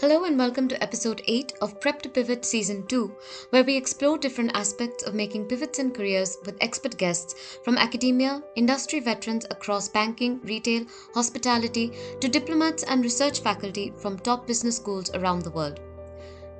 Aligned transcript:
Hello 0.00 0.24
and 0.24 0.38
welcome 0.38 0.66
to 0.66 0.82
episode 0.82 1.20
8 1.26 1.52
of 1.60 1.78
Prep 1.78 2.00
to 2.00 2.08
Pivot 2.08 2.42
Season 2.42 2.86
2, 2.86 3.14
where 3.50 3.62
we 3.62 3.76
explore 3.76 4.16
different 4.16 4.50
aspects 4.54 5.04
of 5.04 5.14
making 5.14 5.44
pivots 5.44 5.78
in 5.78 5.90
careers 5.90 6.38
with 6.46 6.56
expert 6.62 6.96
guests 6.96 7.58
from 7.64 7.76
academia, 7.76 8.42
industry 8.56 9.00
veterans 9.00 9.44
across 9.50 9.90
banking, 9.90 10.40
retail, 10.40 10.86
hospitality, 11.12 11.92
to 12.18 12.28
diplomats 12.28 12.82
and 12.84 13.04
research 13.04 13.40
faculty 13.40 13.92
from 13.98 14.18
top 14.18 14.46
business 14.46 14.76
schools 14.76 15.10
around 15.12 15.42
the 15.42 15.50
world. 15.50 15.80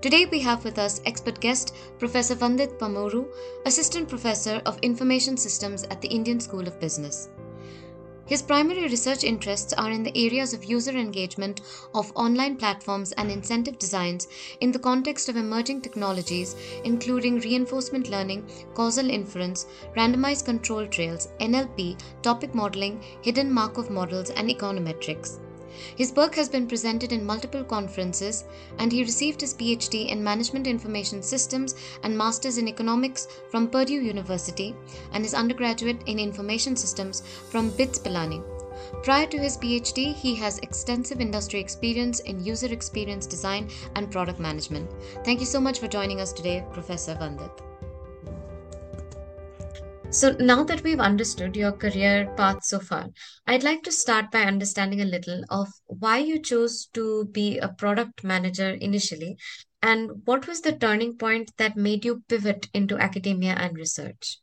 Today 0.03 0.27
we 0.27 0.41
have 0.41 0.63
with 0.63 0.79
us 0.79 1.01
expert 1.07 1.41
guest 1.41 1.75
Professor 1.99 2.35
Vandith 2.35 2.79
Pamuru, 2.79 3.27
Assistant 3.65 4.07
Professor 4.07 4.61
of 4.67 4.79
Information 4.83 5.39
Systems 5.39 5.85
at 5.85 6.03
the 6.03 6.09
Indian 6.09 6.41
School 6.41 6.69
of 6.69 6.79
Business. 6.79 7.31
His 8.31 8.43
primary 8.43 8.83
research 8.83 9.25
interests 9.25 9.73
are 9.73 9.91
in 9.91 10.05
the 10.05 10.17
areas 10.17 10.55
of 10.55 10.63
user 10.63 10.93
engagement 10.93 11.63
of 11.97 12.13
online 12.15 12.57
platforms 12.59 13.11
and 13.11 13.29
incentive 13.29 13.77
designs 13.77 14.29
in 14.61 14.71
the 14.71 14.79
context 14.79 15.29
of 15.29 15.37
emerging 15.37 15.81
technologies, 15.81 16.55
including 16.85 17.41
reinforcement 17.41 18.09
learning, 18.09 18.49
causal 18.73 19.11
inference, 19.11 19.67
randomized 19.97 20.45
control 20.45 20.87
trails, 20.87 21.27
NLP, 21.41 22.01
topic 22.23 22.55
modeling, 22.55 23.03
hidden 23.21 23.53
Markov 23.53 23.91
models, 23.91 24.31
and 24.31 24.49
econometrics. 24.49 25.41
His 25.97 26.13
work 26.13 26.35
has 26.35 26.49
been 26.49 26.67
presented 26.67 27.13
in 27.13 27.25
multiple 27.25 27.65
conferences, 27.65 28.45
and 28.79 28.91
he 28.91 29.03
received 29.03 29.41
his 29.41 29.55
PhD 29.55 30.09
in 30.09 30.23
Management 30.23 30.67
Information 30.67 31.23
Systems 31.23 31.75
and 32.03 32.17
Masters 32.17 32.59
in 32.59 32.69
Economics 32.69 33.29
from 33.51 33.69
Purdue 33.69 34.01
University, 34.01 34.75
and 35.13 35.25
his 35.25 35.35
undergraduate 35.35 36.03
in 36.07 36.19
Information 36.19 36.77
Systems 36.77 37.23
from 37.51 37.71
BITS 37.71 37.99
Pilani. 37.99 38.43
Prior 39.03 39.27
to 39.27 39.39
his 39.39 39.57
PhD, 39.57 40.15
he 40.15 40.35
has 40.35 40.59
extensive 40.59 41.21
industry 41.21 41.61
experience 41.61 42.21
in 42.21 42.45
user 42.45 42.73
experience 42.73 43.27
design 43.27 43.69
and 43.95 44.11
product 44.11 44.41
management. 44.41 44.91
Thank 45.25 45.41
you 45.41 45.47
so 45.47 45.61
much 45.61 45.79
for 45.79 45.89
joining 45.89 46.21
us 46.21 46.33
today, 46.33 46.65
Professor 46.73 47.15
Vandith. 47.15 47.70
So, 50.13 50.33
now 50.41 50.65
that 50.65 50.83
we've 50.83 50.99
understood 50.99 51.55
your 51.55 51.71
career 51.71 52.35
path 52.37 52.65
so 52.65 52.81
far, 52.81 53.11
I'd 53.47 53.63
like 53.63 53.85
to 53.85 53.93
start 53.93 54.33
by 54.33 54.43
understanding 54.43 55.01
a 55.01 55.05
little 55.05 55.45
of 55.51 55.69
why 55.87 56.19
you 56.19 56.41
chose 56.41 56.87
to 56.95 57.27
be 57.27 57.59
a 57.59 57.69
product 57.69 58.25
manager 58.25 58.71
initially 58.71 59.37
and 59.83 60.11
what 60.25 60.49
was 60.49 60.63
the 60.63 60.73
turning 60.73 61.17
point 61.17 61.53
that 61.59 61.77
made 61.77 62.05
you 62.05 62.25
pivot 62.29 62.69
into 62.75 62.99
academia 62.99 63.53
and 63.53 63.77
research. 63.77 64.39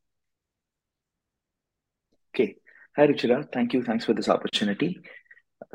Okay. 2.34 2.56
Hi, 2.96 3.08
Ruchira. 3.08 3.52
Thank 3.52 3.74
you. 3.74 3.84
Thanks 3.84 4.06
for 4.06 4.14
this 4.14 4.30
opportunity. 4.30 5.02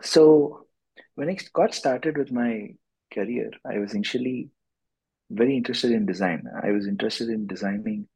So, 0.01 0.69
when 1.17 1.29
I 1.29 1.37
got 1.53 1.75
started 1.75 2.17
with 2.17 2.33
my 2.33 2.71
career, 3.13 3.51
I 3.71 3.79
was 3.79 3.93
initially 3.93 4.49
very 5.31 5.55
interested 5.55 5.93
in 5.93 6.07
design. 6.07 6.45
I 6.63 6.71
was 6.71 6.87
interested 6.87 7.29
in 7.29 7.47
designing 7.47 8.09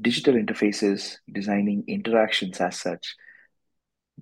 digital 0.00 0.34
interfaces, 0.34 1.16
designing 1.32 1.84
interactions 1.86 2.60
as 2.60 2.80
such, 2.80 3.14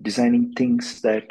designing 0.00 0.52
things 0.52 1.00
that 1.02 1.26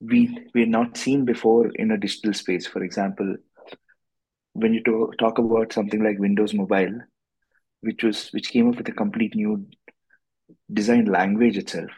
we 0.00 0.48
we're 0.54 0.66
not 0.66 0.96
seen 0.96 1.24
before 1.24 1.68
in 1.74 1.92
a 1.92 1.98
digital 1.98 2.34
space. 2.34 2.66
For 2.66 2.82
example, 2.82 3.36
when 4.52 4.74
you 4.74 4.82
talk 5.18 5.38
about 5.38 5.72
something 5.72 6.02
like 6.02 6.18
Windows 6.18 6.54
Mobile, 6.54 7.00
which 7.80 8.02
was 8.02 8.28
which 8.30 8.50
came 8.50 8.68
up 8.68 8.76
with 8.76 8.88
a 8.88 8.92
complete 8.92 9.34
new 9.34 9.66
design 10.72 11.06
language 11.06 11.56
itself. 11.56 11.90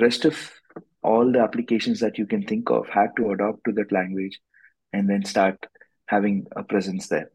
Rest 0.00 0.24
of 0.24 0.52
all 1.02 1.30
the 1.30 1.40
applications 1.40 2.00
that 2.00 2.18
you 2.18 2.26
can 2.26 2.44
think 2.46 2.70
of 2.70 2.88
had 2.88 3.10
to 3.16 3.30
adopt 3.30 3.64
to 3.64 3.72
that 3.72 3.92
language 3.92 4.38
and 4.92 5.08
then 5.08 5.24
start 5.24 5.66
having 6.06 6.46
a 6.56 6.62
presence 6.62 7.08
there. 7.08 7.30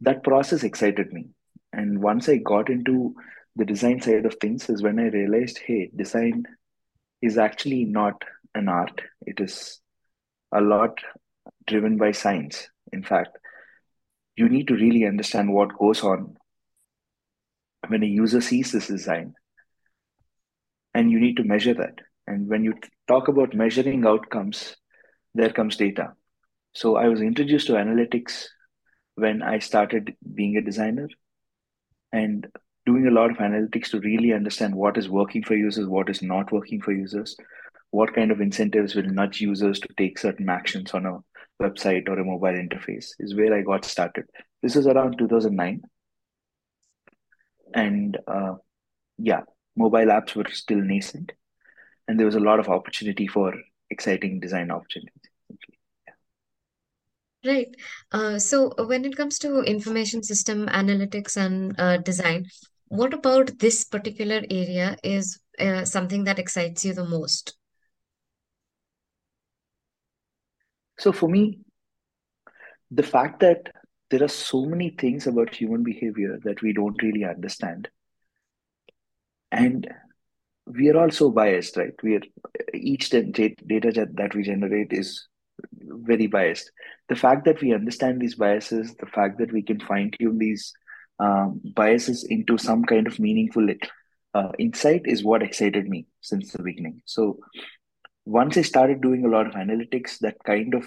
That 0.00 0.22
process 0.22 0.62
excited 0.62 1.12
me 1.12 1.28
and 1.72 2.00
once 2.00 2.28
I 2.28 2.36
got 2.36 2.70
into 2.70 3.14
the 3.56 3.64
design 3.64 4.00
side 4.00 4.26
of 4.26 4.36
things, 4.40 4.68
is 4.68 4.82
when 4.82 4.98
I 4.98 5.08
realized, 5.08 5.58
hey, 5.58 5.90
design 5.94 6.44
is 7.22 7.38
actually 7.38 7.84
not 7.84 8.22
an 8.54 8.68
art. 8.68 9.00
It 9.22 9.40
is 9.40 9.80
a 10.52 10.60
lot 10.60 10.98
driven 11.66 11.96
by 11.96 12.12
science. 12.12 12.68
In 12.92 13.02
fact, 13.02 13.36
you 14.36 14.48
need 14.48 14.68
to 14.68 14.74
really 14.74 15.06
understand 15.06 15.52
what 15.52 15.78
goes 15.78 16.02
on 16.02 16.36
when 17.88 18.02
a 18.02 18.06
user 18.06 18.40
sees 18.40 18.72
this 18.72 18.86
design. 18.86 19.34
And 20.94 21.10
you 21.10 21.20
need 21.20 21.36
to 21.36 21.44
measure 21.44 21.74
that. 21.74 21.98
And 22.26 22.48
when 22.48 22.64
you 22.64 22.74
talk 23.08 23.28
about 23.28 23.54
measuring 23.54 24.06
outcomes, 24.06 24.76
there 25.34 25.50
comes 25.50 25.76
data. 25.76 26.12
So 26.74 26.96
I 26.96 27.08
was 27.08 27.20
introduced 27.20 27.66
to 27.68 27.74
analytics 27.74 28.46
when 29.14 29.42
I 29.42 29.58
started 29.58 30.14
being 30.34 30.56
a 30.56 30.62
designer 30.62 31.08
and 32.12 32.46
doing 32.84 33.06
a 33.06 33.10
lot 33.10 33.30
of 33.30 33.38
analytics 33.38 33.90
to 33.90 34.00
really 34.00 34.32
understand 34.32 34.74
what 34.74 34.96
is 34.96 35.08
working 35.08 35.42
for 35.42 35.54
users, 35.54 35.86
what 35.86 36.08
is 36.08 36.22
not 36.22 36.52
working 36.52 36.80
for 36.80 36.92
users, 36.92 37.36
what 37.90 38.14
kind 38.14 38.30
of 38.30 38.40
incentives 38.40 38.94
will 38.94 39.04
nudge 39.04 39.40
users 39.40 39.80
to 39.80 39.88
take 39.96 40.18
certain 40.18 40.48
actions 40.48 40.92
on 40.94 41.06
a 41.06 41.18
website 41.62 42.08
or 42.08 42.18
a 42.18 42.24
mobile 42.24 42.48
interface 42.48 43.10
is 43.18 43.34
where 43.34 43.54
I 43.54 43.62
got 43.62 43.84
started. 43.84 44.26
This 44.62 44.74
was 44.74 44.86
around 44.86 45.18
2009. 45.18 45.82
And 47.74 48.18
uh, 48.26 48.54
yeah, 49.18 49.42
mobile 49.76 50.06
apps 50.06 50.34
were 50.34 50.46
still 50.50 50.80
nascent. 50.80 51.32
And 52.08 52.18
there 52.18 52.26
was 52.26 52.36
a 52.36 52.40
lot 52.40 52.60
of 52.60 52.68
opportunity 52.68 53.26
for 53.26 53.54
exciting 53.90 54.40
design 54.40 54.70
opportunities. 54.70 55.30
Right. 57.46 57.68
Uh, 58.10 58.38
so 58.38 58.72
when 58.86 59.04
it 59.04 59.16
comes 59.16 59.38
to 59.40 59.60
information 59.60 60.22
system 60.22 60.66
analytics 60.66 61.36
and 61.36 61.78
uh, 61.78 61.98
design, 61.98 62.46
what 62.88 63.14
about 63.14 63.58
this 63.58 63.84
particular 63.84 64.42
area 64.50 64.96
is 65.04 65.38
uh, 65.60 65.84
something 65.84 66.24
that 66.24 66.38
excites 66.38 66.84
you 66.84 66.92
the 66.92 67.04
most? 67.04 67.56
So 70.98 71.12
for 71.12 71.28
me, 71.28 71.60
the 72.90 73.02
fact 73.02 73.40
that 73.40 73.68
there 74.10 74.22
are 74.22 74.28
so 74.28 74.64
many 74.64 74.90
things 74.90 75.26
about 75.26 75.54
human 75.54 75.82
behavior 75.82 76.38
that 76.44 76.62
we 76.62 76.72
don't 76.72 77.00
really 77.02 77.24
understand. 77.24 77.88
And 79.52 79.88
we 80.66 80.88
are 80.88 80.98
also 80.98 81.30
biased, 81.30 81.76
right? 81.76 81.92
We 82.02 82.16
are 82.16 82.22
each 82.74 83.10
data 83.10 84.06
that 84.14 84.34
we 84.34 84.42
generate 84.42 84.92
is 84.92 85.28
very 85.72 86.26
biased. 86.26 86.70
The 87.08 87.16
fact 87.16 87.44
that 87.44 87.60
we 87.60 87.72
understand 87.72 88.20
these 88.20 88.34
biases, 88.34 88.94
the 88.96 89.06
fact 89.06 89.38
that 89.38 89.52
we 89.52 89.62
can 89.62 89.80
fine 89.80 90.10
tune 90.18 90.38
these 90.38 90.72
um, 91.18 91.60
biases 91.74 92.24
into 92.24 92.58
some 92.58 92.84
kind 92.84 93.06
of 93.06 93.18
meaningful 93.18 93.68
uh, 94.34 94.52
insight 94.58 95.02
is 95.04 95.24
what 95.24 95.42
excited 95.42 95.88
me 95.88 96.06
since 96.20 96.52
the 96.52 96.62
beginning. 96.62 97.00
So 97.06 97.38
once 98.24 98.56
I 98.56 98.62
started 98.62 99.00
doing 99.00 99.24
a 99.24 99.28
lot 99.28 99.46
of 99.46 99.54
analytics, 99.54 100.18
that 100.18 100.36
kind 100.44 100.74
of 100.74 100.84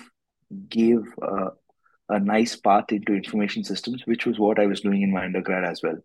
gave 0.67 1.01
uh, 1.21 1.49
a 2.09 2.19
nice 2.19 2.55
path 2.55 2.91
into 2.91 3.13
information 3.13 3.63
systems, 3.63 4.05
which 4.05 4.25
was 4.25 4.37
what 4.37 4.59
I 4.59 4.65
was 4.65 4.81
doing 4.81 5.01
in 5.01 5.11
my 5.11 5.25
undergrad 5.25 5.63
as 5.63 5.81
well. 5.81 5.97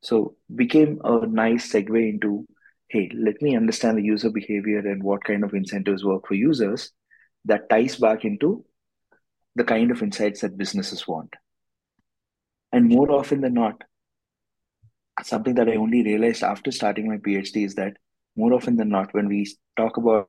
So 0.00 0.34
became 0.54 1.00
a 1.04 1.26
nice 1.26 1.70
segue 1.70 2.10
into, 2.10 2.46
hey, 2.88 3.10
let 3.14 3.40
me 3.40 3.56
understand 3.56 3.98
the 3.98 4.02
user 4.02 4.30
behavior 4.30 4.78
and 4.78 5.02
what 5.02 5.24
kind 5.24 5.44
of 5.44 5.54
incentives 5.54 6.04
work 6.04 6.26
for 6.26 6.34
users 6.34 6.90
that 7.44 7.68
ties 7.68 7.96
back 7.96 8.24
into 8.24 8.64
the 9.54 9.64
kind 9.64 9.90
of 9.90 10.02
insights 10.02 10.40
that 10.40 10.56
businesses 10.56 11.06
want. 11.06 11.34
And 12.72 12.88
more 12.88 13.10
often 13.12 13.40
than 13.40 13.54
not, 13.54 13.82
something 15.22 15.54
that 15.54 15.68
I 15.68 15.76
only 15.76 16.02
realized 16.02 16.42
after 16.42 16.70
starting 16.70 17.08
my 17.08 17.18
PhD 17.18 17.66
is 17.66 17.74
that 17.74 17.96
more 18.36 18.54
often 18.54 18.76
than 18.76 18.88
not, 18.88 19.12
when 19.12 19.28
we 19.28 19.46
talk 19.76 19.98
about 19.98 20.28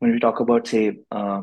when 0.00 0.12
we 0.12 0.18
talk 0.20 0.40
about 0.40 0.66
say 0.66 0.98
uh, 1.10 1.42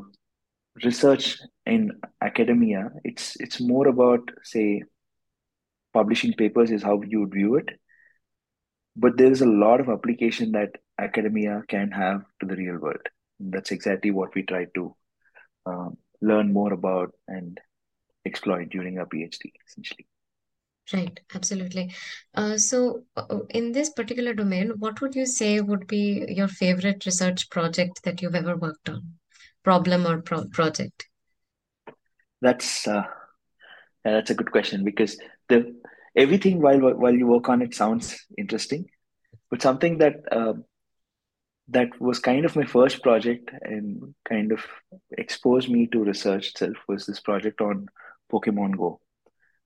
research 0.84 1.38
in 1.66 1.92
academia, 2.22 2.90
it's 3.04 3.36
it's 3.40 3.62
more 3.62 3.88
about 3.88 4.30
say 4.44 4.84
publishing 5.94 6.34
papers 6.34 6.72
is 6.72 6.84
how 6.84 7.02
you 7.02 7.22
would 7.22 7.34
view 7.34 7.56
it, 7.56 7.70
but 8.96 9.18
there 9.18 9.32
is 9.32 9.42
a 9.42 9.46
lot 9.46 9.80
of 9.80 9.90
application 9.90 10.52
that 10.52 10.72
academia 11.00 11.64
can 11.70 11.92
have 11.92 12.22
to 12.40 12.46
the 12.46 12.56
real 12.56 12.78
world. 12.78 13.08
That's 13.40 13.72
exactly 13.72 14.12
what 14.12 14.34
we 14.36 14.44
try 14.44 14.66
to 14.76 14.96
um, 15.66 15.98
learn 16.22 16.54
more 16.54 16.74
about 16.74 17.12
and 17.28 17.60
exploit 18.26 18.70
during 18.70 19.00
our 19.00 19.06
PhD, 19.06 19.52
essentially. 19.68 20.08
Right, 20.94 21.20
absolutely. 21.34 21.94
Uh, 22.36 22.58
so, 22.58 23.06
uh, 23.18 23.40
in 23.50 23.72
this 23.72 23.90
particular 23.90 24.34
domain, 24.34 24.74
what 24.78 25.02
would 25.02 25.16
you 25.16 25.26
say 25.26 25.60
would 25.60 25.88
be 25.88 26.26
your 26.30 26.48
favorite 26.48 27.06
research 27.06 27.50
project 27.50 28.04
that 28.04 28.22
you've 28.22 28.36
ever 28.36 28.56
worked 28.56 28.90
on? 28.90 29.16
Problem 29.64 30.06
or 30.06 30.22
pro- 30.22 30.48
project? 30.50 31.08
That's 32.42 32.88
uh, 32.88 33.04
that's 34.04 34.30
a 34.30 34.36
good 34.36 34.52
question 34.52 34.84
because 34.84 35.18
the 35.50 35.76
everything 36.16 36.62
while 36.62 36.80
while 36.80 37.16
you 37.16 37.26
work 37.26 37.50
on 37.50 37.64
it 37.64 37.74
sounds 37.74 38.24
interesting, 38.38 38.86
but 39.50 39.64
something 39.64 39.98
that 39.98 40.18
uh, 40.32 40.54
that 41.70 42.00
was 42.00 42.20
kind 42.20 42.46
of 42.46 42.56
my 42.56 42.66
first 42.66 43.02
project 43.02 43.50
and 43.62 44.14
kind 44.28 44.52
of 44.52 44.64
exposed 45.18 45.70
me 45.70 45.88
to 45.88 46.04
research 46.04 46.50
itself 46.50 46.78
was 46.88 47.06
this 47.06 47.20
project 47.20 47.62
on 47.62 47.88
Pokemon 48.32 48.78
Go. 48.78 49.00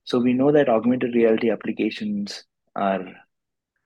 So 0.05 0.19
we 0.19 0.33
know 0.33 0.51
that 0.51 0.69
augmented 0.69 1.13
reality 1.13 1.51
applications 1.51 2.43
are 2.75 3.05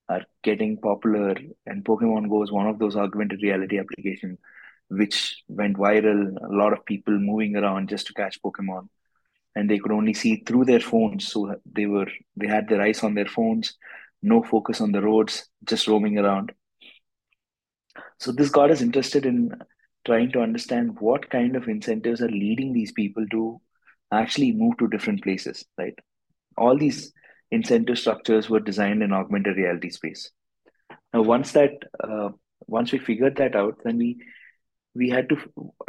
are 0.09 0.23
getting 0.43 0.77
popular, 0.77 1.35
and 1.65 1.83
Pokemon 1.85 2.29
Go 2.29 2.43
is 2.43 2.51
one 2.51 2.67
of 2.67 2.77
those 2.77 2.95
augmented 2.95 3.41
reality 3.41 3.79
applications 3.79 4.37
which 4.89 5.41
went 5.47 5.77
viral. 5.77 6.35
A 6.43 6.55
lot 6.55 6.73
of 6.73 6.85
people 6.85 7.17
moving 7.17 7.55
around 7.55 7.89
just 7.89 8.07
to 8.07 8.13
catch 8.13 8.41
Pokemon, 8.41 8.89
and 9.55 9.69
they 9.69 9.79
could 9.79 9.91
only 9.91 10.13
see 10.13 10.43
through 10.45 10.65
their 10.65 10.81
phones. 10.81 11.27
So 11.27 11.55
they 11.65 11.85
were 11.85 12.07
they 12.35 12.47
had 12.47 12.67
their 12.67 12.81
eyes 12.81 13.03
on 13.03 13.15
their 13.15 13.25
phones, 13.25 13.75
no 14.21 14.43
focus 14.43 14.81
on 14.81 14.91
the 14.91 15.01
roads, 15.01 15.49
just 15.63 15.87
roaming 15.87 16.19
around. 16.19 16.51
So 18.19 18.31
this 18.31 18.49
got 18.49 18.71
us 18.71 18.81
interested 18.81 19.25
in 19.25 19.51
trying 20.05 20.31
to 20.33 20.41
understand 20.41 20.99
what 20.99 21.29
kind 21.29 21.55
of 21.55 21.67
incentives 21.67 22.21
are 22.21 22.29
leading 22.29 22.73
these 22.73 22.91
people 22.91 23.25
to 23.31 23.61
actually 24.11 24.51
move 24.51 24.77
to 24.77 24.87
different 24.87 25.23
places, 25.23 25.65
right? 25.77 25.97
All 26.57 26.77
these 26.77 27.11
incentive 27.51 27.99
structures 27.99 28.49
were 28.49 28.59
designed 28.59 29.01
in 29.03 29.13
augmented 29.13 29.57
reality 29.57 29.89
space. 29.89 30.31
Now, 31.13 31.21
once 31.21 31.51
that 31.53 31.71
uh, 32.03 32.29
once 32.67 32.91
we 32.91 32.99
figured 32.99 33.35
that 33.37 33.55
out, 33.55 33.79
then 33.83 33.97
we 33.97 34.17
we 34.95 35.09
had 35.09 35.29
to 35.29 35.37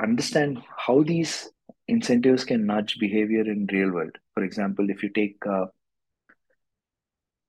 understand 0.03 0.63
how 0.77 1.03
these 1.03 1.49
incentives 1.89 2.45
can 2.45 2.67
nudge 2.67 2.99
behavior 2.99 3.43
in 3.43 3.67
real 3.73 3.91
world. 3.91 4.17
For 4.35 4.43
example, 4.43 4.89
if 4.89 5.03
you 5.03 5.11
take 5.11 5.37
uh, 5.47 5.67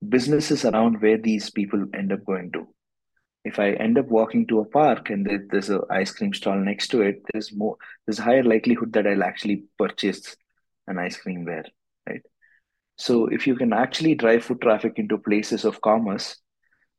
businesses 0.07 0.65
around 0.65 1.01
where 1.01 1.17
these 1.17 1.49
people 1.49 1.85
end 1.93 2.11
up 2.11 2.25
going 2.25 2.51
to, 2.51 2.67
if 3.45 3.59
I 3.59 3.73
end 3.73 3.97
up 3.97 4.07
walking 4.07 4.47
to 4.47 4.59
a 4.59 4.65
park 4.65 5.11
and 5.11 5.47
there's 5.51 5.69
an 5.69 5.81
ice 5.91 6.11
cream 6.11 6.33
stall 6.33 6.57
next 6.57 6.87
to 6.89 7.01
it, 7.01 7.21
there's 7.31 7.53
more 7.53 7.77
there's 8.05 8.17
higher 8.17 8.43
likelihood 8.43 8.93
that 8.93 9.07
I'll 9.07 9.23
actually 9.23 9.65
purchase 9.77 10.35
an 10.87 10.97
ice 10.97 11.17
cream 11.17 11.45
there, 11.45 11.65
right? 12.09 12.21
So 12.97 13.27
if 13.27 13.45
you 13.45 13.55
can 13.55 13.71
actually 13.71 14.15
drive 14.15 14.43
foot 14.43 14.61
traffic 14.61 14.93
into 14.97 15.17
places 15.17 15.63
of 15.63 15.81
commerce, 15.81 16.37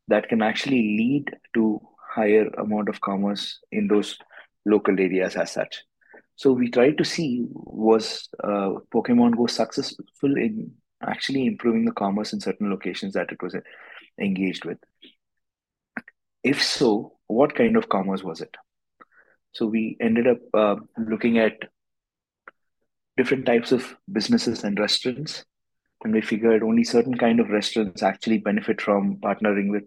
that 0.08 0.28
can 0.28 0.40
actually 0.40 0.96
lead 0.96 1.37
to 1.54 1.81
higher 2.14 2.46
amount 2.58 2.88
of 2.88 3.00
commerce 3.00 3.58
in 3.72 3.88
those 3.88 4.16
local 4.64 4.98
areas 4.98 5.34
as 5.34 5.52
such. 5.52 5.82
So 6.37 6.52
we 6.52 6.70
tried 6.70 6.98
to 6.98 7.04
see 7.04 7.46
was 7.50 8.28
uh, 8.44 8.75
Pokemon 8.94 9.37
Go 9.37 9.46
successful 9.46 10.37
in 10.37 10.72
actually 11.02 11.46
improving 11.46 11.84
the 11.84 11.93
commerce 11.93 12.32
in 12.32 12.40
certain 12.40 12.70
locations 12.70 13.14
that 13.14 13.32
it 13.32 13.43
was 13.43 13.56
engaged 14.20 14.64
with. 14.64 14.78
If 16.46 16.62
so, 16.62 17.19
what 17.26 17.56
kind 17.56 17.76
of 17.76 17.88
commerce 17.88 18.22
was 18.22 18.40
it? 18.40 18.54
So 19.52 19.66
we 19.66 19.96
ended 20.00 20.28
up 20.28 20.38
uh, 20.54 20.76
looking 20.96 21.38
at 21.38 21.54
different 23.16 23.46
types 23.46 23.72
of 23.72 23.96
businesses 24.12 24.62
and 24.62 24.78
restaurants, 24.78 25.44
and 26.04 26.14
we 26.14 26.20
figured 26.20 26.62
only 26.62 26.84
certain 26.84 27.16
kind 27.16 27.40
of 27.40 27.48
restaurants 27.48 28.04
actually 28.04 28.38
benefit 28.38 28.81
from 28.81 29.16
partnering 29.16 29.70
with 29.72 29.82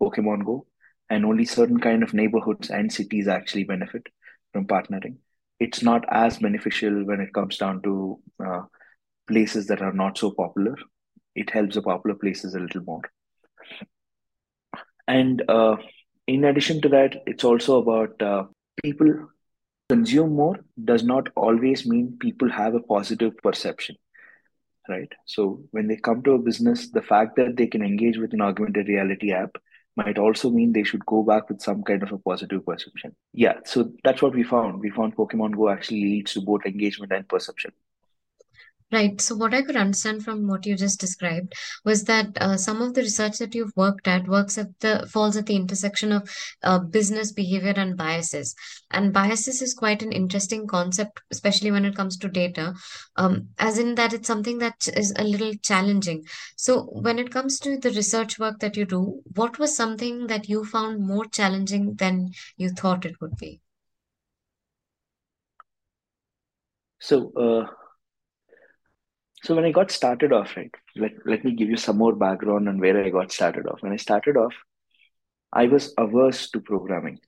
Pokemon 0.00 0.44
Go, 0.44 0.66
and 1.10 1.26
only 1.26 1.44
certain 1.44 1.80
kind 1.80 2.04
of 2.04 2.14
neighborhoods 2.14 2.70
and 2.70 2.92
cities 2.92 3.26
actually 3.26 3.64
benefit 3.64 4.06
from 4.52 4.68
partnering. 4.68 5.16
It's 5.58 5.82
not 5.82 6.04
as 6.10 6.38
beneficial 6.38 7.04
when 7.04 7.20
it 7.20 7.34
comes 7.34 7.56
down 7.56 7.82
to 7.82 8.20
uh, 8.38 8.62
places 9.26 9.66
that 9.66 9.82
are 9.82 9.92
not 9.92 10.16
so 10.16 10.30
popular. 10.30 10.76
It 11.34 11.50
helps 11.50 11.74
the 11.74 11.82
popular 11.82 12.16
places 12.16 12.54
a 12.54 12.60
little 12.60 12.82
more. 12.82 13.02
And 15.08 15.42
uh, 15.48 15.76
in 16.26 16.44
addition 16.44 16.80
to 16.82 16.88
that, 16.90 17.22
it's 17.26 17.44
also 17.44 17.78
about 17.78 18.20
uh, 18.22 18.44
people 18.82 19.28
consume 19.88 20.34
more 20.34 20.58
does 20.84 21.04
not 21.04 21.28
always 21.36 21.86
mean 21.86 22.16
people 22.18 22.50
have 22.50 22.74
a 22.74 22.80
positive 22.80 23.36
perception, 23.38 23.96
right? 24.88 25.12
So 25.26 25.62
when 25.72 25.88
they 25.88 25.96
come 25.96 26.22
to 26.22 26.32
a 26.32 26.38
business, 26.38 26.90
the 26.90 27.02
fact 27.02 27.36
that 27.36 27.56
they 27.56 27.66
can 27.66 27.82
engage 27.82 28.16
with 28.16 28.32
an 28.32 28.40
augmented 28.40 28.88
reality 28.88 29.32
app 29.32 29.56
might 29.96 30.18
also 30.18 30.50
mean 30.50 30.72
they 30.72 30.82
should 30.82 31.04
go 31.06 31.22
back 31.22 31.48
with 31.48 31.60
some 31.60 31.82
kind 31.82 32.02
of 32.02 32.12
a 32.12 32.18
positive 32.18 32.64
perception. 32.64 33.14
Yeah, 33.32 33.58
so 33.64 33.92
that's 34.02 34.22
what 34.22 34.34
we 34.34 34.42
found. 34.42 34.80
We 34.80 34.90
found 34.90 35.16
Pokemon 35.16 35.56
Go 35.56 35.68
actually 35.68 36.02
leads 36.02 36.32
to 36.32 36.40
both 36.40 36.66
engagement 36.66 37.12
and 37.12 37.28
perception. 37.28 37.72
Right. 38.92 39.20
So 39.20 39.34
what 39.34 39.54
I 39.54 39.62
could 39.62 39.76
understand 39.76 40.22
from 40.24 40.46
what 40.46 40.66
you 40.66 40.76
just 40.76 41.00
described 41.00 41.54
was 41.84 42.04
that 42.04 42.28
uh, 42.40 42.56
some 42.56 42.80
of 42.80 42.94
the 42.94 43.00
research 43.00 43.38
that 43.38 43.52
you've 43.52 43.74
worked 43.74 44.06
at 44.06 44.28
works 44.28 44.56
at 44.56 44.68
the 44.78 45.08
falls 45.10 45.36
at 45.36 45.46
the 45.46 45.56
intersection 45.56 46.12
of 46.12 46.30
uh, 46.62 46.78
business 46.78 47.32
behavior 47.32 47.72
and 47.76 47.96
biases. 47.96 48.54
And 48.92 49.12
biases 49.12 49.62
is 49.62 49.74
quite 49.74 50.02
an 50.02 50.12
interesting 50.12 50.68
concept, 50.68 51.22
especially 51.32 51.72
when 51.72 51.84
it 51.84 51.96
comes 51.96 52.16
to 52.18 52.28
data, 52.28 52.74
um, 53.16 53.48
as 53.58 53.78
in 53.78 53.96
that 53.96 54.12
it's 54.12 54.28
something 54.28 54.58
that 54.58 54.86
is 54.94 55.12
a 55.16 55.24
little 55.24 55.54
challenging. 55.54 56.24
So 56.56 56.82
when 56.82 57.18
it 57.18 57.32
comes 57.32 57.58
to 57.60 57.76
the 57.78 57.90
research 57.90 58.38
work 58.38 58.60
that 58.60 58.76
you 58.76 58.84
do, 58.84 59.22
what 59.34 59.58
was 59.58 59.74
something 59.74 60.28
that 60.28 60.48
you 60.48 60.64
found 60.64 61.00
more 61.00 61.24
challenging 61.24 61.94
than 61.94 62.30
you 62.56 62.68
thought 62.68 63.06
it 63.06 63.20
would 63.20 63.36
be? 63.38 63.60
So, 67.00 67.32
uh, 67.32 67.66
so 69.44 69.54
when 69.54 69.66
I 69.66 69.72
got 69.72 69.90
started 69.90 70.32
off, 70.32 70.56
right, 70.56 70.74
let, 70.96 71.12
let 71.26 71.44
me 71.44 71.52
give 71.52 71.68
you 71.68 71.76
some 71.76 71.98
more 71.98 72.14
background 72.14 72.66
on 72.66 72.80
where 72.80 73.04
I 73.04 73.10
got 73.10 73.30
started 73.30 73.66
off. 73.66 73.82
When 73.82 73.92
I 73.92 73.96
started 73.96 74.38
off, 74.38 74.54
I 75.52 75.66
was 75.66 75.92
averse 75.98 76.50
to 76.50 76.60
programming. 76.60 77.18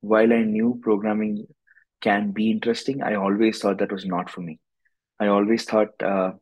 While 0.00 0.32
I 0.32 0.42
knew 0.42 0.80
programming 0.82 1.46
can 2.00 2.30
be 2.30 2.50
interesting, 2.50 3.02
I 3.02 3.16
always 3.16 3.58
thought 3.58 3.78
that 3.78 3.92
was 3.92 4.06
not 4.06 4.30
for 4.30 4.40
me. 4.40 4.58
I 5.20 5.26
always 5.26 5.64
thought 5.64 5.90
uh, 6.02 6.32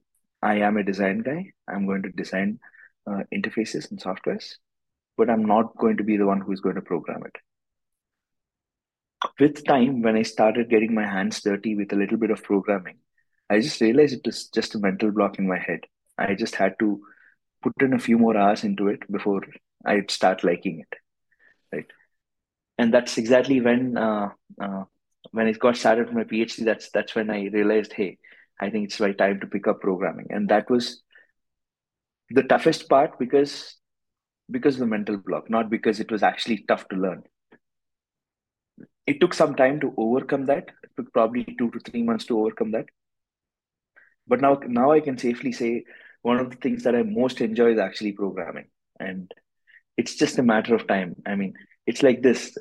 I 0.40 0.60
am 0.60 0.76
a 0.76 0.84
design 0.84 1.22
guy. 1.22 1.46
I'm 1.66 1.87
going 1.87 2.02
to 2.02 2.10
design 2.10 2.60
uh, 3.06 3.25
interfaces 3.34 3.90
and 3.90 4.00
softwares, 4.00 4.54
but 5.16 5.28
I'm 5.28 5.44
not 5.44 5.76
going 5.76 5.96
to 5.96 6.04
be 6.04 6.16
the 6.16 6.26
one 6.26 6.40
who's 6.40 6.60
going 6.60 6.76
to 6.76 6.82
program 6.82 7.22
it. 7.26 7.37
With 9.40 9.64
time, 9.64 10.02
when 10.02 10.16
I 10.16 10.22
started 10.22 10.70
getting 10.70 10.94
my 10.94 11.06
hands 11.06 11.40
dirty 11.40 11.75
with 11.75 11.92
a 11.92 11.96
little 11.96 12.19
bit 12.19 12.30
of 12.30 12.44
programming, 12.44 12.98
I 13.50 13.61
just 13.61 13.81
realized 13.81 14.14
it 14.14 14.26
was 14.26 14.49
just 14.49 14.75
a 14.75 14.79
mental 14.79 15.11
block 15.11 15.38
in 15.38 15.49
my 15.49 15.58
head. 15.58 15.81
I 16.17 16.35
just 16.35 16.55
had 16.55 16.79
to 16.79 17.02
put 17.62 17.75
in 17.81 17.93
a 17.93 17.99
few 17.99 18.19
more 18.19 18.37
hours 18.37 18.64
into 18.64 18.88
it 18.88 19.11
before 19.11 19.43
I'd 19.85 20.11
start 20.11 20.44
liking 20.44 20.81
it, 20.81 20.99
right? 21.73 21.87
And 22.79 22.93
that's 22.93 23.19
exactly 23.19 23.61
when 23.61 23.96
uh, 23.96 24.31
uh, 24.61 24.85
when 25.32 25.46
I 25.46 25.52
got 25.52 25.76
started 25.76 26.06
with 26.06 26.14
my 26.14 26.25
PhD. 26.25 26.64
That's 26.64 26.90
that's 26.90 27.14
when 27.14 27.30
I 27.30 27.49
realized, 27.52 27.92
hey, 27.92 28.18
I 28.61 28.71
think 28.71 28.87
it's 28.87 29.00
my 29.00 29.12
time 29.12 29.40
to 29.40 29.47
pick 29.47 29.66
up 29.66 29.80
programming, 29.80 30.26
and 30.30 30.49
that 30.49 30.71
was 30.71 31.02
the 32.30 32.42
toughest 32.42 32.88
part 32.88 33.18
because 33.18 33.76
because 34.50 34.75
of 34.76 34.80
the 34.80 34.87
mental 34.87 35.16
block, 35.16 35.50
not 35.50 35.71
because 35.71 36.00
it 36.00 36.11
was 36.11 36.23
actually 36.23 36.64
tough 36.66 36.88
to 36.88 36.97
learn. 36.97 37.23
It 39.07 39.21
took 39.21 39.35
some 39.35 39.54
time 39.54 39.80
to 39.80 39.95
overcome 39.97 40.47
that. 40.47 40.71
It 40.83 40.90
took 40.97 41.12
probably 41.12 41.45
two 41.59 41.71
to 41.71 41.78
three 41.80 42.02
months 42.02 42.25
to 42.26 42.38
overcome 42.38 42.73
that 42.73 42.87
but 44.26 44.40
now 44.40 44.59
now 44.66 44.93
I 44.93 45.00
can 45.00 45.19
safely 45.19 45.52
say 45.52 45.85
one 46.23 46.40
of 46.40 46.50
the 46.50 46.57
things 46.57 46.85
that 46.85 46.95
I 46.95 47.02
most 47.02 47.40
enjoy 47.40 47.73
is 47.73 47.78
actually 47.78 48.12
programming, 48.12 48.69
and 48.99 49.33
it's 49.97 50.14
just 50.16 50.38
a 50.38 50.43
matter 50.43 50.75
of 50.75 50.87
time. 50.87 51.16
I 51.26 51.35
mean, 51.37 51.54
it's 51.87 52.02
like 52.02 52.23
this: 52.23 52.57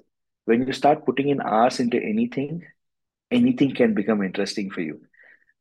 when 0.45 0.67
you 0.67 0.73
start 0.73 1.05
putting 1.05 1.29
in 1.29 1.41
hours 1.41 1.79
into 1.79 1.97
anything, 1.97 2.63
anything 3.31 3.73
can 3.75 3.93
become 3.93 4.23
interesting 4.23 4.69
for 4.69 4.81
you. 4.81 5.01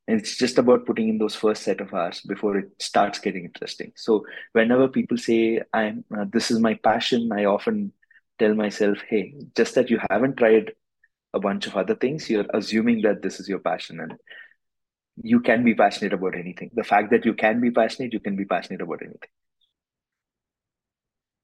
And 0.08 0.20
it's 0.20 0.36
just 0.36 0.58
about 0.58 0.84
putting 0.84 1.08
in 1.08 1.18
those 1.18 1.34
first 1.36 1.62
set 1.62 1.80
of 1.80 1.94
hours 1.94 2.20
before 2.22 2.58
it 2.58 2.70
starts 2.80 3.20
getting 3.20 3.44
interesting. 3.44 3.92
So 3.96 4.26
whenever 4.52 4.88
people 4.88 5.16
say 5.16 5.62
I'm 5.72 6.04
uh, 6.16 6.24
this 6.32 6.50
is 6.50 6.58
my 6.58 6.74
passion, 6.74 7.30
I 7.32 7.44
often 7.44 7.92
tell 8.38 8.54
myself, 8.54 8.98
hey, 9.08 9.34
just 9.56 9.76
that 9.76 9.90
you 9.90 10.00
haven't 10.10 10.36
tried 10.36 10.72
a 11.34 11.40
bunch 11.40 11.66
of 11.66 11.76
other 11.76 11.94
things, 11.94 12.28
you're 12.28 12.46
assuming 12.52 13.02
that 13.02 13.22
this 13.22 13.40
is 13.40 13.48
your 13.48 13.60
passion, 13.60 14.00
and 14.00 14.14
you 15.16 15.40
can 15.40 15.64
be 15.64 15.74
passionate 15.74 16.12
about 16.12 16.34
anything. 16.34 16.70
The 16.74 16.84
fact 16.84 17.10
that 17.10 17.24
you 17.24 17.34
can 17.34 17.60
be 17.60 17.70
passionate, 17.70 18.12
you 18.12 18.20
can 18.20 18.36
be 18.36 18.44
passionate 18.44 18.80
about 18.80 19.02
anything. 19.02 19.28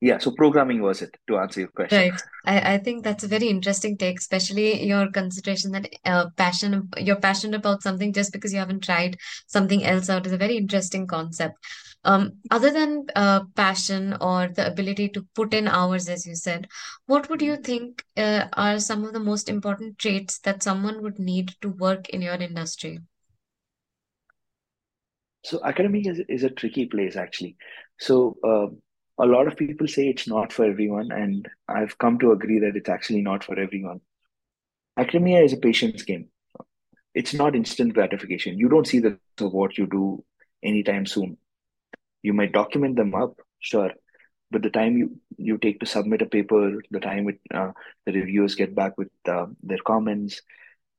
Yeah, 0.01 0.19
so 0.19 0.31
programming 0.31 0.81
was 0.81 1.03
it 1.03 1.17
to 1.27 1.39
answer 1.39 1.61
your 1.61 1.71
question. 1.71 1.99
Right. 1.99 2.23
I, 2.47 2.75
I 2.75 2.79
think 2.79 3.03
that's 3.03 3.25
a 3.25 3.29
very 3.29 3.49
interesting 3.49 3.97
take, 3.97 4.19
especially 4.19 4.87
your 4.87 5.11
consideration 5.11 5.73
that 5.73 5.89
uh, 6.05 6.27
passion 6.37 6.89
you're 6.99 7.17
passionate 7.17 7.57
about 7.57 7.83
something 7.83 8.13
just 8.13 8.33
because 8.33 8.53
you 8.53 8.61
haven't 8.61 8.85
tried 8.85 9.17
something 9.49 9.85
else 9.85 10.09
out 10.09 10.25
is 10.25 10.33
a 10.33 10.39
very 10.39 10.57
interesting 10.57 11.09
concept. 11.09 11.57
Um, 12.05 12.35
other 12.53 12.71
than 12.71 13.07
uh, 13.17 13.41
passion 13.57 14.17
or 14.21 14.47
the 14.47 14.69
ability 14.69 15.09
to 15.11 15.27
put 15.35 15.53
in 15.53 15.67
hours, 15.67 16.09
as 16.09 16.25
you 16.25 16.37
said, 16.37 16.69
what 17.07 17.29
would 17.29 17.43
you 17.43 17.57
think 17.57 18.05
uh, 18.17 18.45
are 18.53 18.79
some 18.79 19.05
of 19.05 19.13
the 19.13 19.21
most 19.21 19.49
important 19.49 19.99
traits 19.99 20.39
that 20.41 20.63
someone 20.63 21.03
would 21.03 21.19
need 21.19 21.57
to 21.61 21.71
work 21.71 22.09
in 22.11 22.23
your 22.23 22.35
industry? 22.35 23.01
So 25.45 25.61
academic 25.65 26.07
is, 26.07 26.21
is 26.29 26.45
a 26.45 26.51
tricky 26.51 26.87
place 26.87 27.17
actually. 27.17 27.57
So 27.99 28.37
uh, 28.45 28.67
a 29.23 29.27
lot 29.27 29.47
of 29.47 29.57
people 29.57 29.89
say 29.89 30.09
it's 30.09 30.29
not 30.29 30.53
for 30.53 30.65
everyone, 30.65 31.11
and 31.11 31.49
I've 31.69 31.99
come 31.99 32.19
to 32.21 32.33
agree 32.33 32.61
that 32.61 32.77
it's 32.77 32.89
actually 32.89 33.23
not 33.23 33.45
for 33.45 33.59
everyone. 33.59 34.01
Academia 34.97 35.43
is 35.43 35.53
a 35.53 35.57
patience 35.57 36.03
game. 36.03 36.29
It's 37.15 37.35
not 37.35 37.57
instant 37.57 37.95
gratification. 37.95 38.59
You 38.59 38.69
don't 38.69 38.87
see 38.87 39.01
the 39.01 39.19
of 39.41 39.53
what 39.53 39.79
you 39.79 39.87
do 39.87 40.25
anytime 40.63 41.07
soon. 41.07 41.37
You 42.23 42.33
might 42.33 42.53
document 42.53 42.97
them 42.97 43.15
up, 43.15 43.39
sure, 43.61 43.93
but 44.51 44.63
the 44.63 44.71
time 44.71 44.97
you 44.97 45.21
you 45.37 45.59
take 45.59 45.81
to 45.81 45.87
submit 45.87 46.23
a 46.23 46.27
paper, 46.27 46.81
the 46.91 47.01
time 47.01 47.29
it, 47.29 47.41
uh, 47.53 47.73
the 48.07 48.13
reviewers 48.13 48.55
get 48.55 48.75
back 48.75 48.97
with 48.99 49.11
uh, 49.29 49.47
their 49.63 49.79
comments, 49.87 50.43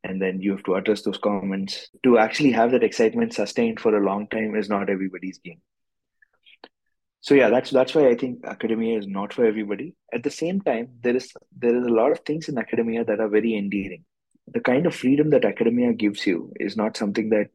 and 0.04 0.22
then 0.22 0.42
you 0.42 0.52
have 0.52 0.64
to 0.64 0.76
address 0.76 1.02
those 1.02 1.18
comments. 1.18 1.90
To 2.04 2.18
actually 2.18 2.52
have 2.52 2.72
that 2.72 2.84
excitement 2.84 3.34
sustained 3.34 3.80
for 3.80 3.96
a 3.96 4.04
long 4.04 4.28
time 4.28 4.56
is 4.56 4.70
not 4.70 4.90
everybody's 4.90 5.40
game. 5.40 5.62
So 7.22 7.34
yeah 7.34 7.50
that's 7.50 7.70
that's 7.70 7.94
why 7.94 8.08
i 8.08 8.16
think 8.16 8.46
academia 8.46 8.98
is 8.98 9.06
not 9.06 9.34
for 9.34 9.46
everybody. 9.46 9.96
At 10.14 10.24
the 10.24 10.32
same 10.32 10.62
time 10.62 10.88
there 11.02 11.16
is 11.16 11.34
there 11.58 11.76
is 11.76 11.86
a 11.86 11.94
lot 11.94 12.12
of 12.12 12.20
things 12.20 12.48
in 12.48 12.58
academia 12.58 13.04
that 13.04 13.20
are 13.20 13.28
very 13.28 13.56
endearing. 13.56 14.06
The 14.48 14.62
kind 14.62 14.86
of 14.86 14.96
freedom 14.96 15.30
that 15.32 15.46
academia 15.46 15.94
gives 15.94 16.26
you 16.26 16.54
is 16.60 16.78
not 16.78 16.98
something 16.98 17.30
that 17.30 17.50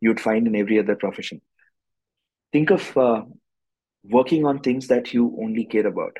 you'd 0.00 0.20
find 0.20 0.46
in 0.46 0.56
every 0.56 0.78
other 0.78 0.96
profession. 0.96 1.40
Think 2.52 2.70
of 2.70 2.96
uh, 2.96 3.22
working 4.02 4.46
on 4.46 4.58
things 4.58 4.88
that 4.88 5.12
you 5.14 5.36
only 5.40 5.64
care 5.64 5.86
about 5.86 6.16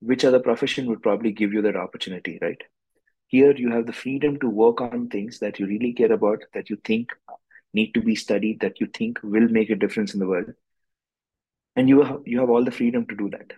which 0.00 0.24
other 0.24 0.40
profession 0.40 0.86
would 0.86 1.02
probably 1.02 1.30
give 1.30 1.52
you 1.52 1.62
that 1.62 1.76
opportunity 1.76 2.38
right 2.40 2.62
here 3.30 3.56
you 3.56 3.70
have 3.70 3.86
the 3.86 3.92
freedom 3.92 4.38
to 4.40 4.48
work 4.48 4.80
on 4.80 5.08
things 5.08 5.38
that 5.38 5.60
you 5.60 5.66
really 5.66 5.92
care 5.92 6.12
about 6.12 6.42
that 6.52 6.68
you 6.68 6.76
think 6.84 7.12
need 7.72 7.92
to 7.94 8.02
be 8.02 8.16
studied 8.16 8.58
that 8.60 8.80
you 8.80 8.88
think 8.88 9.20
will 9.22 9.48
make 9.48 9.70
a 9.70 9.76
difference 9.76 10.14
in 10.14 10.20
the 10.20 10.26
world. 10.26 10.52
And 11.76 11.88
you 11.88 12.02
have 12.02 12.22
you 12.26 12.40
have 12.40 12.50
all 12.50 12.64
the 12.64 12.76
freedom 12.78 13.06
to 13.06 13.14
do 13.14 13.30
that. 13.30 13.52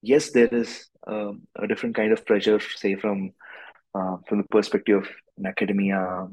Yes 0.00 0.30
there 0.30 0.48
is 0.48 0.88
um, 1.06 1.42
a 1.56 1.66
different 1.66 1.94
kind 1.94 2.12
of 2.12 2.24
pressure 2.24 2.58
say 2.76 2.94
from 2.94 3.32
uh, 3.94 4.16
from 4.26 4.38
the 4.38 4.48
perspective 4.50 5.02
of 5.02 5.46
academia 5.46 6.28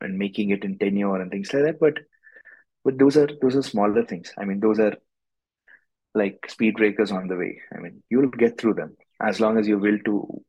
and 0.00 0.18
making 0.18 0.50
it 0.50 0.64
in 0.64 0.78
tenure 0.78 1.20
and 1.20 1.30
things 1.30 1.52
like 1.54 1.62
that 1.62 1.80
but 1.80 1.94
but 2.84 2.98
those 2.98 3.16
are 3.16 3.28
those 3.40 3.54
are 3.54 3.62
smaller 3.62 4.04
things. 4.04 4.32
I 4.36 4.44
mean 4.46 4.58
those 4.58 4.80
are 4.80 4.96
like 6.12 6.44
speed 6.48 6.74
breakers 6.74 7.12
on 7.12 7.28
the 7.28 7.36
way. 7.36 7.60
I 7.72 7.78
mean 7.78 8.02
you'll 8.10 8.30
get 8.44 8.60
through 8.60 8.74
them 8.74 8.96
as 9.22 9.38
long 9.38 9.58
as 9.58 9.68
you're 9.68 9.78
will 9.78 9.98
to 10.06 10.42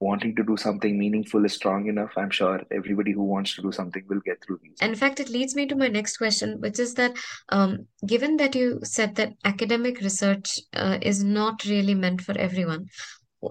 wanting 0.00 0.34
to 0.36 0.44
do 0.44 0.56
something 0.56 0.98
meaningful 0.98 1.44
is 1.44 1.54
strong 1.54 1.88
enough, 1.88 2.12
I'm 2.16 2.30
sure 2.30 2.62
everybody 2.70 3.12
who 3.12 3.24
wants 3.24 3.54
to 3.56 3.62
do 3.62 3.72
something 3.72 4.04
will 4.08 4.20
get 4.20 4.42
through 4.44 4.60
these. 4.62 4.76
And 4.80 4.90
in 4.90 4.98
fact, 4.98 5.18
it 5.18 5.28
leads 5.28 5.56
me 5.56 5.66
to 5.66 5.76
my 5.76 5.88
next 5.88 6.18
question, 6.18 6.60
which 6.60 6.78
is 6.78 6.94
that 6.94 7.16
um, 7.48 7.86
given 8.06 8.36
that 8.36 8.54
you 8.54 8.80
said 8.84 9.16
that 9.16 9.34
academic 9.44 10.00
research 10.00 10.60
uh, 10.74 10.98
is 11.02 11.24
not 11.24 11.64
really 11.64 11.94
meant 11.94 12.20
for 12.20 12.36
everyone, 12.38 12.86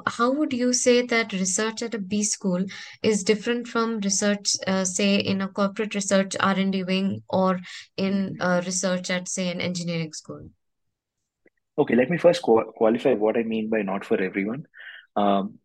how 0.06 0.32
would 0.32 0.52
you 0.52 0.74
say 0.74 1.06
that 1.06 1.32
research 1.34 1.82
at 1.82 1.94
a 1.94 2.00
B 2.00 2.24
school 2.24 2.64
is 3.04 3.24
different 3.24 3.68
from 3.68 4.00
research, 4.00 4.56
uh, 4.68 4.84
say, 4.84 5.16
in 5.16 5.42
a 5.42 5.48
corporate 5.48 5.96
research 5.96 6.36
R&D 6.40 6.84
wing 6.84 7.24
or 7.30 7.60
in 7.96 8.38
uh, 8.42 8.62
research 8.66 9.10
at, 9.10 9.30
say, 9.30 9.50
an 9.50 9.62
engineering 9.62 10.12
school? 10.14 10.50
Okay, 11.78 11.96
let 11.96 12.10
me 12.10 12.18
first 12.18 12.42
qualify 12.42 13.14
what 13.14 13.38
I 13.38 13.44
mean 13.44 13.70
by 13.70 13.82
not 13.82 14.04
for 14.04 14.22
everyone. 14.22 14.66
Um, 15.16 15.60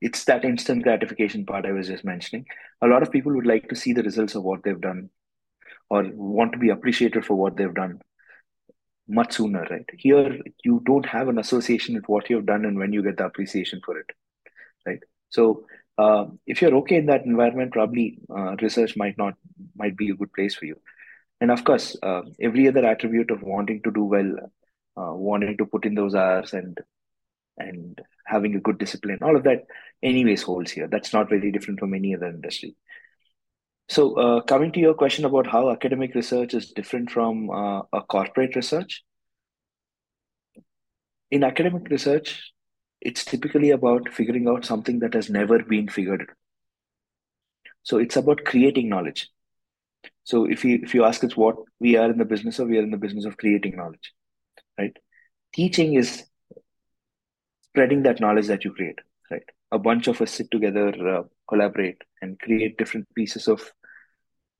it's 0.00 0.24
that 0.24 0.44
instant 0.44 0.82
gratification 0.82 1.44
part 1.44 1.66
I 1.66 1.72
was 1.72 1.88
just 1.88 2.04
mentioning. 2.04 2.46
A 2.82 2.86
lot 2.86 3.02
of 3.02 3.10
people 3.10 3.34
would 3.34 3.46
like 3.46 3.68
to 3.68 3.76
see 3.76 3.92
the 3.92 4.02
results 4.02 4.34
of 4.34 4.44
what 4.44 4.62
they've 4.62 4.80
done 4.80 5.10
or 5.90 6.04
want 6.14 6.52
to 6.52 6.58
be 6.58 6.70
appreciated 6.70 7.24
for 7.24 7.34
what 7.34 7.56
they've 7.56 7.74
done 7.74 8.00
much 9.08 9.32
sooner, 9.32 9.66
right? 9.70 9.88
Here, 9.96 10.38
you 10.64 10.82
don't 10.84 11.06
have 11.06 11.28
an 11.28 11.38
association 11.38 11.94
with 11.94 12.08
what 12.08 12.28
you've 12.28 12.46
done 12.46 12.64
and 12.64 12.78
when 12.78 12.92
you 12.92 13.02
get 13.02 13.16
the 13.16 13.24
appreciation 13.24 13.80
for 13.84 13.98
it, 13.98 14.06
right? 14.86 15.02
So, 15.30 15.64
uh, 15.96 16.26
if 16.46 16.62
you're 16.62 16.76
okay 16.76 16.96
in 16.96 17.06
that 17.06 17.24
environment, 17.24 17.72
probably 17.72 18.18
uh, 18.30 18.54
research 18.62 18.96
might 18.96 19.18
not 19.18 19.34
might 19.74 19.96
be 19.96 20.10
a 20.10 20.14
good 20.14 20.32
place 20.32 20.54
for 20.54 20.66
you. 20.66 20.76
And 21.40 21.50
of 21.50 21.64
course, 21.64 21.96
uh, 22.02 22.22
every 22.40 22.68
other 22.68 22.84
attribute 22.84 23.30
of 23.30 23.42
wanting 23.42 23.82
to 23.82 23.90
do 23.90 24.04
well, 24.04 24.36
uh, 24.96 25.14
wanting 25.14 25.56
to 25.56 25.66
put 25.66 25.86
in 25.86 25.94
those 25.94 26.14
hours 26.14 26.52
and 26.52 26.78
and 27.56 28.00
having 28.24 28.54
a 28.54 28.60
good 28.60 28.78
discipline, 28.78 29.18
all 29.22 29.36
of 29.36 29.42
that 29.44 29.64
anyways 30.02 30.42
holds 30.42 30.70
here. 30.70 30.88
That's 30.88 31.12
not 31.12 31.28
very 31.28 31.52
different 31.52 31.80
from 31.80 31.94
any 31.94 32.14
other 32.14 32.26
industry. 32.26 32.76
So, 33.88 34.14
uh, 34.14 34.40
coming 34.42 34.72
to 34.72 34.80
your 34.80 34.94
question 34.94 35.24
about 35.24 35.46
how 35.46 35.70
academic 35.70 36.14
research 36.14 36.52
is 36.52 36.72
different 36.72 37.10
from 37.10 37.50
uh, 37.50 37.82
a 37.92 38.02
corporate 38.02 38.54
research, 38.54 39.02
in 41.30 41.42
academic 41.42 41.88
research, 41.88 42.52
it's 43.00 43.24
typically 43.24 43.70
about 43.70 44.08
figuring 44.10 44.48
out 44.48 44.64
something 44.64 44.98
that 45.00 45.14
has 45.14 45.30
never 45.30 45.60
been 45.62 45.88
figured. 45.88 46.30
So, 47.82 47.96
it's 47.96 48.16
about 48.16 48.44
creating 48.44 48.90
knowledge. 48.90 49.30
So, 50.24 50.44
if 50.44 50.64
you 50.66 50.80
if 50.82 50.94
you 50.94 51.04
ask 51.04 51.24
us 51.24 51.36
what 51.36 51.56
we 51.80 51.96
are 51.96 52.10
in 52.10 52.18
the 52.18 52.26
business 52.26 52.58
of, 52.58 52.68
we 52.68 52.78
are 52.78 52.82
in 52.82 52.90
the 52.90 52.98
business 52.98 53.24
of 53.24 53.38
creating 53.38 53.76
knowledge, 53.76 54.12
right? 54.78 54.94
Teaching 55.54 55.94
is 55.94 56.24
spreading 57.62 58.02
that 58.02 58.20
knowledge 58.20 58.48
that 58.48 58.64
you 58.64 58.72
create, 58.72 58.98
right? 59.30 59.42
A 59.72 59.78
bunch 59.78 60.08
of 60.08 60.20
us 60.20 60.32
sit 60.32 60.50
together, 60.50 60.88
uh, 61.08 61.22
collaborate, 61.48 62.02
and 62.22 62.38
create 62.40 62.78
different 62.78 63.06
pieces 63.14 63.48
of 63.48 63.72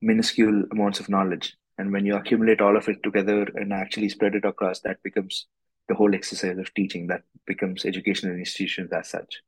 minuscule 0.01 0.65
amounts 0.73 1.01
of 1.01 1.09
knowledge. 1.09 1.57
And 1.79 1.93
when 1.93 2.05
you 2.05 2.17
accumulate 2.17 2.61
all 2.61 2.77
of 2.77 2.89
it 2.89 3.03
together 3.03 3.43
and 3.55 3.73
actually 3.73 4.09
spread 4.09 4.35
it 4.35 4.45
across, 4.45 4.81
that 4.81 5.03
becomes 5.03 5.47
the 5.89 5.95
whole 5.95 6.15
exercise 6.15 6.59
of 6.59 6.73
teaching. 6.75 7.07
That 7.07 7.23
becomes 7.47 7.85
educational 7.85 8.37
institutions 8.37 8.91
as 8.93 9.09
such. 9.09 9.43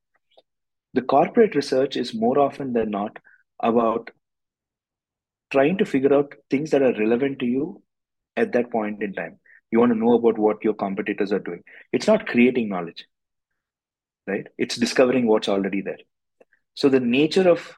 The 0.94 1.02
corporate 1.02 1.54
research 1.54 1.96
is 1.96 2.14
more 2.14 2.38
often 2.38 2.72
than 2.72 2.90
not 2.90 3.18
about 3.62 4.10
trying 5.50 5.78
to 5.78 5.84
figure 5.84 6.14
out 6.14 6.34
things 6.48 6.70
that 6.70 6.82
are 6.82 6.98
relevant 6.98 7.40
to 7.40 7.46
you 7.46 7.82
at 8.36 8.52
that 8.52 8.70
point 8.70 9.02
in 9.02 9.12
time. 9.12 9.38
You 9.70 9.80
want 9.80 9.92
to 9.92 9.98
know 9.98 10.14
about 10.14 10.38
what 10.38 10.64
your 10.64 10.74
competitors 10.74 11.32
are 11.32 11.40
doing. 11.40 11.62
It's 11.92 12.06
not 12.06 12.26
creating 12.26 12.68
knowledge 12.68 13.04
right? 14.30 14.46
It's 14.58 14.76
discovering 14.76 15.26
what's 15.26 15.48
already 15.48 15.80
there. 15.80 16.02
So 16.74 16.88
the 16.88 17.00
nature 17.00 17.48
of 17.48 17.72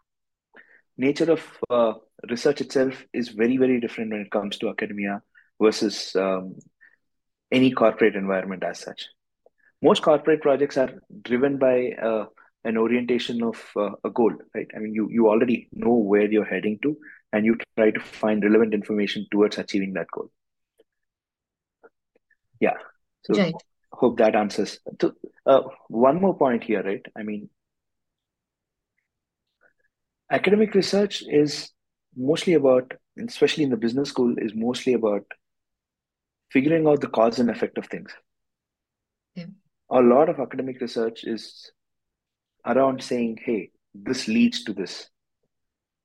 nature 0.96 1.30
of 1.32 1.42
uh, 1.70 1.94
research 2.30 2.60
itself 2.60 3.04
is 3.12 3.28
very 3.28 3.56
very 3.56 3.80
different 3.80 4.12
when 4.12 4.20
it 4.26 4.30
comes 4.30 4.58
to 4.58 4.68
academia 4.68 5.22
versus 5.60 6.14
um, 6.16 6.54
any 7.50 7.70
corporate 7.70 8.16
environment 8.16 8.62
as 8.64 8.78
such. 8.78 9.08
Most 9.82 10.02
corporate 10.02 10.42
projects 10.42 10.76
are 10.76 10.92
driven 11.22 11.58
by 11.58 11.76
uh, 12.10 12.26
an 12.64 12.76
orientation 12.76 13.42
of 13.42 13.64
uh, 13.76 13.90
a 14.04 14.10
goal 14.10 14.32
right? 14.54 14.70
I 14.76 14.78
mean 14.78 14.94
you 14.94 15.08
you 15.10 15.28
already 15.28 15.58
know 15.72 15.96
where 16.12 16.30
you're 16.36 16.52
heading 16.54 16.78
to 16.82 16.96
and 17.32 17.46
you 17.46 17.56
try 17.76 17.90
to 17.90 18.00
find 18.00 18.44
relevant 18.44 18.74
information 18.74 19.26
towards 19.30 19.58
achieving 19.58 19.94
that 19.94 20.10
goal. 20.12 20.30
Yeah. 22.60 22.74
So 23.24 23.34
right. 23.34 23.54
hope 23.92 24.18
that 24.18 24.36
answers. 24.36 24.78
So, 25.00 25.14
uh, 25.46 25.62
one 25.88 26.20
more 26.20 26.36
point 26.36 26.64
here, 26.64 26.82
right? 26.82 27.04
I 27.16 27.22
mean, 27.22 27.48
academic 30.30 30.74
research 30.74 31.22
is 31.22 31.70
mostly 32.16 32.54
about, 32.54 32.92
especially 33.18 33.64
in 33.64 33.70
the 33.70 33.76
business 33.76 34.08
school, 34.08 34.34
is 34.38 34.54
mostly 34.54 34.94
about 34.94 35.24
figuring 36.50 36.86
out 36.86 37.00
the 37.00 37.08
cause 37.08 37.38
and 37.38 37.50
effect 37.50 37.78
of 37.78 37.86
things. 37.86 38.12
Yeah. 39.34 39.46
A 39.90 40.00
lot 40.00 40.28
of 40.28 40.40
academic 40.40 40.80
research 40.80 41.24
is 41.24 41.70
around 42.66 43.02
saying, 43.02 43.38
hey, 43.44 43.70
this 43.94 44.28
leads 44.28 44.64
to 44.64 44.72
this. 44.72 45.08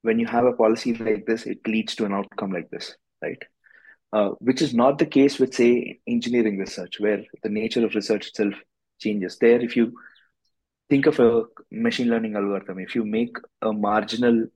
When 0.02 0.20
you 0.20 0.28
have 0.28 0.46
a 0.46 0.54
policy 0.54 0.94
like 0.94 1.26
this, 1.26 1.46
it 1.46 1.60
leads 1.68 1.96
to 1.96 2.06
an 2.06 2.14
outcome 2.14 2.52
like 2.52 2.70
this, 2.70 2.96
right? 3.22 3.42
uh, 4.14 4.30
which 4.40 4.62
is 4.62 4.74
not 4.74 4.98
the 4.98 5.06
case 5.06 5.40
with, 5.40 5.54
say, 5.54 6.00
engineering 6.08 6.58
research, 6.58 7.00
where 7.00 7.24
the 7.44 7.50
nature 7.50 7.86
of 7.86 7.96
research 7.96 8.28
itself 8.28 8.54
changes. 9.00 9.38
There, 9.38 9.62
if 9.62 9.76
you 9.76 9.94
think 10.90 11.06
of 11.06 11.20
a 11.20 11.44
machine 11.72 12.10
learning 12.10 12.36
algorithm, 12.36 12.80
if 12.80 12.96
you 12.96 13.06
make 13.06 13.38
a 13.62 13.74
marginal 13.74 14.48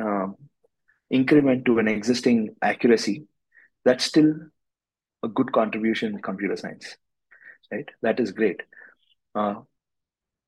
uh, 0.00 0.26
increment 1.10 1.64
to 1.66 1.78
an 1.78 1.88
existing 1.88 2.50
accuracy, 2.62 3.24
that's 3.84 4.04
still 4.04 4.32
a 5.22 5.28
good 5.28 5.52
contribution 5.52 6.14
in 6.14 6.22
computer 6.22 6.56
science, 6.56 6.96
right? 7.70 7.88
That 8.02 8.20
is 8.20 8.32
great. 8.32 8.60
Uh, 9.34 9.54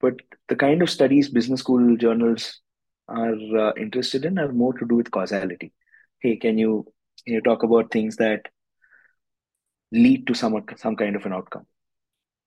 but 0.00 0.14
the 0.48 0.56
kind 0.56 0.82
of 0.82 0.90
studies 0.90 1.28
business 1.28 1.60
school 1.60 1.96
journals 1.96 2.60
are 3.08 3.34
uh, 3.56 3.72
interested 3.76 4.24
in 4.24 4.38
are 4.38 4.52
more 4.52 4.72
to 4.74 4.86
do 4.86 4.96
with 4.96 5.10
causality. 5.10 5.72
Hey, 6.20 6.36
can 6.36 6.58
you 6.58 6.86
you 7.26 7.40
talk 7.40 7.62
about 7.62 7.92
things 7.92 8.16
that 8.16 8.46
lead 9.92 10.26
to 10.26 10.34
some 10.34 10.64
some 10.76 10.96
kind 10.96 11.16
of 11.16 11.26
an 11.26 11.32
outcome. 11.32 11.66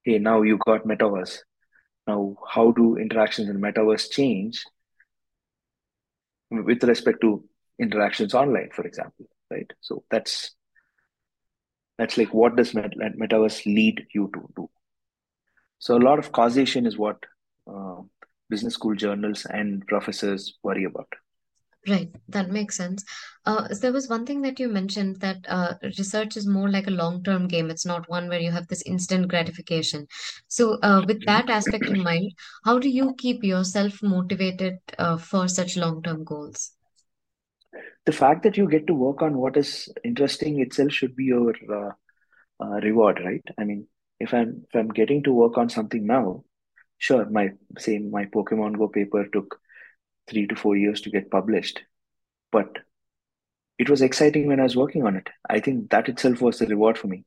Hey, 0.05 0.19
now 0.19 0.41
you 0.41 0.57
got 0.65 0.85
metaverse. 0.85 1.39
Now, 2.07 2.37
how 2.49 2.71
do 2.71 2.97
interactions 2.97 3.49
in 3.49 3.61
metaverse 3.61 4.11
change 4.11 4.63
with 6.51 6.83
respect 6.83 7.21
to 7.21 7.43
interactions 7.79 8.33
online, 8.33 8.69
for 8.73 8.85
example? 8.85 9.25
Right. 9.51 9.71
So 9.81 10.03
that's 10.09 10.55
That's 11.97 12.17
like 12.17 12.33
what 12.33 12.55
does 12.55 12.73
met- 12.73 12.95
metaverse 12.97 13.65
lead 13.65 14.07
you 14.13 14.29
to 14.33 14.49
do? 14.55 14.69
So 15.79 15.95
a 15.95 15.99
lot 15.99 16.19
of 16.19 16.31
causation 16.33 16.85
is 16.85 16.97
what 16.97 17.23
uh, 17.67 18.01
business 18.49 18.73
school 18.73 18.95
journals 18.95 19.45
and 19.45 19.85
professors 19.87 20.57
worry 20.63 20.83
about. 20.83 21.07
Right, 21.87 22.09
that 22.29 22.49
makes 22.49 22.75
sense. 22.75 23.03
Uh, 23.45 23.67
there 23.79 23.93
was 23.93 24.09
one 24.09 24.25
thing 24.25 24.41
that 24.41 24.59
you 24.59 24.69
mentioned 24.69 25.17
that 25.17 25.37
uh, 25.47 25.75
research 25.83 26.35
is 26.35 26.47
more 26.47 26.67
like 26.67 26.87
a 26.87 26.91
long-term 26.91 27.47
game. 27.47 27.69
It's 27.69 27.85
not 27.85 28.09
one 28.09 28.27
where 28.27 28.39
you 28.39 28.51
have 28.51 28.67
this 28.67 28.81
instant 28.87 29.27
gratification. 29.27 30.07
So, 30.47 30.79
uh, 30.81 31.03
with 31.07 31.23
that 31.27 31.47
aspect 31.47 31.85
in 31.85 32.01
mind, 32.01 32.31
how 32.63 32.79
do 32.79 32.89
you 32.89 33.13
keep 33.19 33.43
yourself 33.43 34.01
motivated 34.01 34.79
uh, 34.97 35.17
for 35.17 35.47
such 35.47 35.77
long-term 35.77 36.23
goals? 36.23 36.71
The 38.05 38.11
fact 38.11 38.41
that 38.43 38.57
you 38.57 38.67
get 38.67 38.87
to 38.87 38.95
work 38.95 39.21
on 39.21 39.37
what 39.37 39.55
is 39.55 39.87
interesting 40.03 40.59
itself 40.61 40.91
should 40.91 41.15
be 41.15 41.25
your 41.25 41.53
uh, 41.71 41.91
uh, 42.59 42.79
reward, 42.81 43.21
right? 43.23 43.43
I 43.59 43.63
mean, 43.63 43.87
if 44.19 44.33
I'm 44.33 44.65
if 44.67 44.75
I'm 44.79 44.89
getting 44.89 45.21
to 45.23 45.33
work 45.33 45.55
on 45.57 45.69
something 45.69 46.05
now, 46.07 46.45
sure, 46.97 47.29
my 47.29 47.49
same 47.77 48.09
my 48.09 48.25
Pokemon 48.25 48.77
Go 48.79 48.87
paper 48.87 49.27
took 49.31 49.59
three 50.27 50.47
to 50.47 50.55
four 50.55 50.75
years 50.75 51.01
to 51.01 51.09
get 51.09 51.31
published, 51.31 51.81
but 52.51 52.79
it 53.77 53.89
was 53.89 54.01
exciting 54.01 54.47
when 54.47 54.59
I 54.59 54.63
was 54.63 54.75
working 54.75 55.05
on 55.05 55.15
it. 55.15 55.29
I 55.49 55.59
think 55.59 55.89
that 55.89 56.09
itself 56.09 56.41
was 56.41 56.59
the 56.59 56.67
reward 56.67 56.97
for 56.97 57.07
me. 57.07 57.25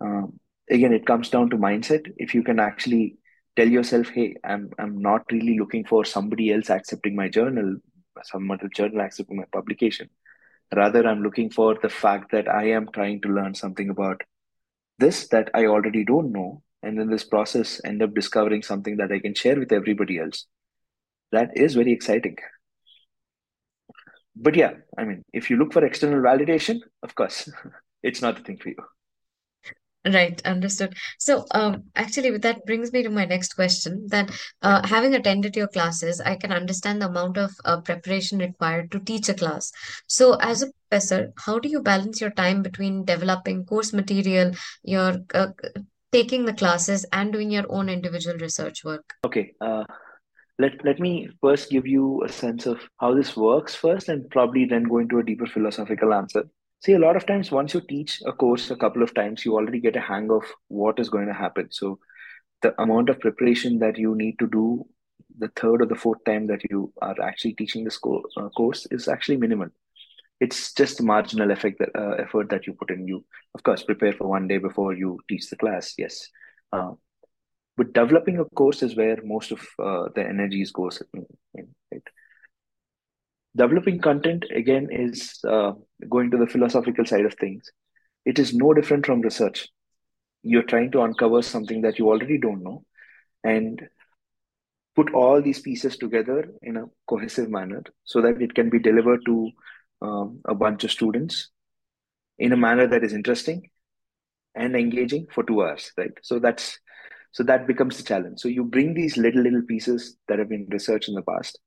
Um, 0.00 0.40
again, 0.70 0.92
it 0.92 1.06
comes 1.06 1.30
down 1.30 1.50
to 1.50 1.56
mindset. 1.56 2.12
If 2.16 2.34
you 2.34 2.42
can 2.42 2.58
actually 2.58 3.18
tell 3.56 3.68
yourself, 3.68 4.08
"Hey, 4.08 4.36
I'm 4.44 4.70
I'm 4.78 5.00
not 5.00 5.30
really 5.32 5.58
looking 5.58 5.84
for 5.84 6.04
somebody 6.04 6.52
else 6.52 6.70
accepting 6.70 7.16
my 7.16 7.28
journal, 7.28 7.76
some 8.24 8.50
other 8.50 8.68
journal 8.68 9.00
accepting 9.00 9.36
my 9.38 9.44
publication. 9.52 10.10
Rather, 10.74 11.06
I'm 11.06 11.22
looking 11.22 11.50
for 11.50 11.76
the 11.80 11.88
fact 11.88 12.32
that 12.32 12.48
I 12.48 12.70
am 12.70 12.88
trying 12.92 13.20
to 13.22 13.28
learn 13.28 13.54
something 13.54 13.88
about 13.90 14.22
this 14.98 15.28
that 15.28 15.50
I 15.54 15.66
already 15.66 16.04
don't 16.04 16.32
know, 16.32 16.62
and 16.82 16.98
in 16.98 17.08
this 17.10 17.24
process, 17.24 17.80
end 17.84 18.02
up 18.02 18.14
discovering 18.14 18.62
something 18.62 18.96
that 18.96 19.12
I 19.12 19.20
can 19.20 19.34
share 19.34 19.58
with 19.58 19.72
everybody 19.72 20.18
else. 20.18 20.46
That 21.32 21.56
is 21.56 21.74
very 21.74 21.92
exciting. 21.92 22.36
But 24.36 24.54
yeah, 24.54 24.72
I 24.98 25.04
mean, 25.04 25.24
if 25.32 25.50
you 25.50 25.56
look 25.56 25.72
for 25.72 25.84
external 25.84 26.20
validation, 26.20 26.80
of 27.02 27.14
course, 27.14 27.48
it's 28.02 28.22
not 28.22 28.36
the 28.36 28.42
thing 28.42 28.58
for 28.58 28.68
you. 28.68 28.76
Right, 30.06 30.40
understood. 30.46 30.94
So, 31.18 31.46
um, 31.50 31.84
actually, 31.96 32.36
that 32.38 32.64
brings 32.64 32.92
me 32.92 33.02
to 33.02 33.10
my 33.10 33.24
next 33.24 33.54
question. 33.54 34.06
That 34.08 34.30
uh, 34.62 34.86
having 34.86 35.14
attended 35.14 35.56
your 35.56 35.66
classes, 35.66 36.20
I 36.20 36.36
can 36.36 36.52
understand 36.52 37.02
the 37.02 37.08
amount 37.08 37.38
of 37.38 37.50
uh, 37.64 37.80
preparation 37.80 38.38
required 38.38 38.92
to 38.92 39.00
teach 39.00 39.28
a 39.28 39.34
class. 39.34 39.72
So, 40.06 40.34
as 40.34 40.62
a 40.62 40.70
professor, 40.88 41.32
how 41.38 41.58
do 41.58 41.68
you 41.68 41.82
balance 41.82 42.20
your 42.20 42.30
time 42.30 42.62
between 42.62 43.04
developing 43.04 43.64
course 43.64 43.92
material, 43.92 44.52
your 44.84 45.16
uh, 45.34 45.48
taking 46.12 46.44
the 46.44 46.54
classes, 46.54 47.04
and 47.12 47.32
doing 47.32 47.50
your 47.50 47.64
own 47.68 47.88
individual 47.88 48.36
research 48.36 48.84
work? 48.84 49.12
Okay, 49.24 49.54
uh, 49.60 49.82
let 50.58 50.84
let 50.84 50.98
me 50.98 51.28
first 51.40 51.70
give 51.70 51.86
you 51.86 52.22
a 52.24 52.32
sense 52.32 52.66
of 52.66 52.80
how 52.98 53.14
this 53.14 53.36
works 53.36 53.74
first, 53.74 54.08
and 54.08 54.28
probably 54.30 54.64
then 54.64 54.84
go 54.84 54.98
into 54.98 55.18
a 55.18 55.24
deeper 55.24 55.46
philosophical 55.46 56.14
answer. 56.14 56.44
See, 56.84 56.92
a 56.92 56.98
lot 56.98 57.16
of 57.16 57.26
times, 57.26 57.50
once 57.50 57.74
you 57.74 57.80
teach 57.80 58.22
a 58.26 58.32
course 58.32 58.70
a 58.70 58.76
couple 58.76 59.02
of 59.02 59.14
times, 59.14 59.44
you 59.44 59.54
already 59.54 59.80
get 59.80 59.96
a 59.96 60.00
hang 60.00 60.30
of 60.30 60.44
what 60.68 60.98
is 60.98 61.08
going 61.08 61.26
to 61.26 61.34
happen. 61.34 61.68
So, 61.70 61.98
the 62.62 62.80
amount 62.80 63.08
of 63.10 63.20
preparation 63.20 63.78
that 63.80 63.98
you 63.98 64.14
need 64.14 64.38
to 64.38 64.46
do 64.46 64.86
the 65.38 65.48
third 65.56 65.82
or 65.82 65.86
the 65.86 65.94
fourth 65.94 66.24
time 66.24 66.46
that 66.46 66.62
you 66.70 66.92
are 67.02 67.20
actually 67.22 67.54
teaching 67.54 67.84
this 67.84 67.98
uh, 68.36 68.48
course 68.50 68.86
is 68.90 69.08
actually 69.08 69.36
minimal. 69.36 69.68
It's 70.40 70.72
just 70.74 71.00
a 71.00 71.02
marginal 71.02 71.50
effect 71.50 71.78
that, 71.78 71.90
uh, 71.98 72.14
effort 72.22 72.50
that 72.50 72.66
you 72.66 72.74
put 72.74 72.90
in. 72.90 73.06
You, 73.06 73.24
of 73.54 73.62
course, 73.62 73.82
prepare 73.82 74.12
for 74.12 74.26
one 74.26 74.48
day 74.48 74.58
before 74.58 74.94
you 74.94 75.18
teach 75.28 75.48
the 75.48 75.56
class. 75.56 75.94
Yes, 75.98 76.28
uh, 76.72 76.92
but 77.76 77.92
developing 77.92 78.38
a 78.38 78.44
course 78.44 78.82
is 78.82 78.96
where 78.96 79.18
most 79.22 79.52
of 79.52 79.60
uh, 79.78 80.08
the 80.14 80.22
energies 80.22 80.72
goes. 80.72 81.02
In, 81.12 81.26
in, 81.54 81.68
right? 81.92 82.02
Developing 83.54 84.00
content 84.00 84.44
again 84.54 84.88
is 84.90 85.38
uh, 85.48 85.72
going 86.08 86.30
to 86.30 86.38
the 86.38 86.46
philosophical 86.46 87.04
side 87.04 87.24
of 87.24 87.34
things. 87.34 87.70
It 88.24 88.38
is 88.38 88.54
no 88.54 88.74
different 88.74 89.06
from 89.06 89.20
research. 89.20 89.68
You're 90.42 90.62
trying 90.62 90.90
to 90.92 91.02
uncover 91.02 91.42
something 91.42 91.82
that 91.82 91.98
you 91.98 92.08
already 92.08 92.38
don't 92.38 92.62
know 92.62 92.84
and 93.44 93.80
put 94.94 95.12
all 95.12 95.42
these 95.42 95.60
pieces 95.60 95.96
together 95.96 96.48
in 96.62 96.76
a 96.76 96.84
cohesive 97.06 97.50
manner 97.50 97.82
so 98.04 98.22
that 98.22 98.40
it 98.40 98.54
can 98.54 98.70
be 98.70 98.78
delivered 98.78 99.20
to 99.26 99.50
um, 100.02 100.40
a 100.46 100.54
bunch 100.54 100.84
of 100.84 100.90
students 100.90 101.50
in 102.38 102.52
a 102.52 102.56
manner 102.56 102.86
that 102.86 103.04
is 103.04 103.12
interesting 103.12 103.68
and 104.54 104.74
engaging 104.74 105.26
for 105.32 105.44
two 105.44 105.62
hours, 105.62 105.92
right? 105.98 106.12
So 106.22 106.38
that's 106.38 106.78
so 107.36 107.44
that 107.44 107.66
becomes 107.66 107.98
the 107.98 108.02
challenge. 108.02 108.40
So 108.40 108.48
you 108.48 108.64
bring 108.64 108.94
these 108.94 109.18
little 109.18 109.42
little 109.42 109.60
pieces 109.60 110.16
that 110.26 110.38
have 110.38 110.48
been 110.48 110.66
researched 110.70 111.10
in 111.10 111.14
the 111.14 111.20
past, 111.20 111.58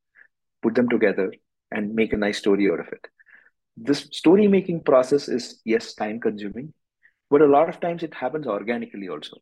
put 0.63 0.73
them 0.73 0.89
together, 0.89 1.31
and 1.69 1.93
make 1.93 2.11
a 2.11 2.17
nice 2.17 2.39
story 2.39 2.71
out 2.71 2.79
of 2.79 2.87
it. 2.87 3.05
This 3.77 3.99
story 4.11 4.47
making 4.47 4.81
process 4.81 5.29
is, 5.29 5.61
yes, 5.65 5.93
time 5.93 6.19
consuming, 6.19 6.73
but 7.29 7.43
a 7.43 7.45
lot 7.45 7.69
of 7.69 7.79
times 7.79 8.01
it 8.01 8.15
happens 8.15 8.47
organically 8.47 9.09
also. 9.09 9.37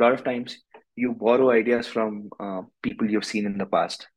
A 0.00 0.02
lot 0.02 0.14
of 0.14 0.24
times 0.24 0.58
you 0.96 1.12
borrow 1.12 1.52
ideas 1.52 1.86
from 1.86 2.28
uh, 2.40 2.62
people 2.82 3.08
you've 3.08 3.24
seen 3.24 3.46
in 3.46 3.56
the 3.56 3.66
past, 3.66 4.08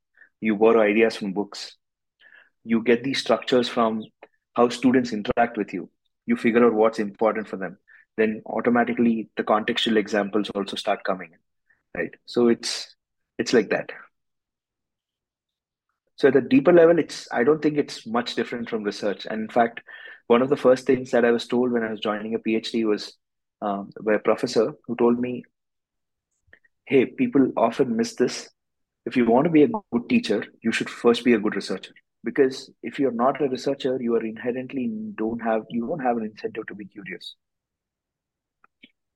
you 0.41 0.55
borrow 0.55 0.81
ideas 0.81 1.15
from 1.15 1.33
books, 1.33 1.77
you 2.63 2.81
get 2.81 3.03
these 3.03 3.19
structures 3.19 3.69
from 3.69 4.01
how 4.55 4.67
students 4.69 5.13
interact 5.13 5.57
with 5.57 5.75
you, 5.75 5.91
you 6.25 6.35
figure 6.35 6.65
out 6.65 6.73
what's 6.73 6.97
important 6.97 7.47
for 7.47 7.57
them. 7.57 7.77
Then 8.19 8.43
automatically 8.47 9.29
the 9.38 9.45
contextual 9.45 9.97
examples 9.97 10.51
also 10.51 10.77
start 10.77 11.03
coming 11.05 11.32
in, 11.34 12.01
right? 12.01 12.15
So 12.27 12.49
it's 12.49 12.95
it's 13.39 13.53
like 13.53 13.69
that. 13.71 13.91
So 16.17 16.27
at 16.27 16.36
a 16.36 16.41
deeper 16.41 16.73
level, 16.73 16.99
it's 16.99 17.27
I 17.32 17.43
don't 17.43 17.62
think 17.62 17.77
it's 17.77 18.05
much 18.05 18.36
different 18.36 18.69
from 18.69 18.84
research. 18.84 19.25
And 19.29 19.41
in 19.41 19.49
fact, 19.49 19.82
one 20.27 20.41
of 20.43 20.49
the 20.49 20.58
first 20.58 20.86
things 20.86 21.12
that 21.12 21.25
I 21.25 21.32
was 21.32 21.47
told 21.47 21.71
when 21.71 21.84
I 21.84 21.91
was 21.91 21.99
joining 22.01 22.36
a 22.36 22.39
PhD 22.39 22.86
was 22.86 23.17
um, 23.62 23.91
by 24.03 24.15
a 24.15 24.19
professor 24.19 24.73
who 24.88 24.95
told 24.97 25.19
me, 25.19 25.43
"Hey, 26.86 27.05
people 27.05 27.53
often 27.55 27.95
miss 27.95 28.15
this. 28.15 28.49
If 29.05 29.15
you 29.17 29.25
want 29.25 29.45
to 29.45 29.51
be 29.51 29.63
a 29.63 29.69
good 29.69 30.10
teacher, 30.10 30.45
you 30.62 30.71
should 30.71 30.89
first 30.89 31.23
be 31.23 31.34
a 31.34 31.39
good 31.39 31.55
researcher. 31.55 31.93
Because 32.23 32.69
if 32.84 32.99
you're 32.99 33.12
not 33.13 33.41
a 33.41 33.49
researcher, 33.49 33.97
you 34.01 34.15
are 34.15 34.25
inherently 34.25 34.88
don't 35.15 35.41
have 35.41 35.65
you 35.69 35.88
don't 35.88 36.01
have 36.01 36.17
an 36.17 36.25
incentive 36.25 36.67
to 36.67 36.75
be 36.75 36.86
curious. 36.86 37.36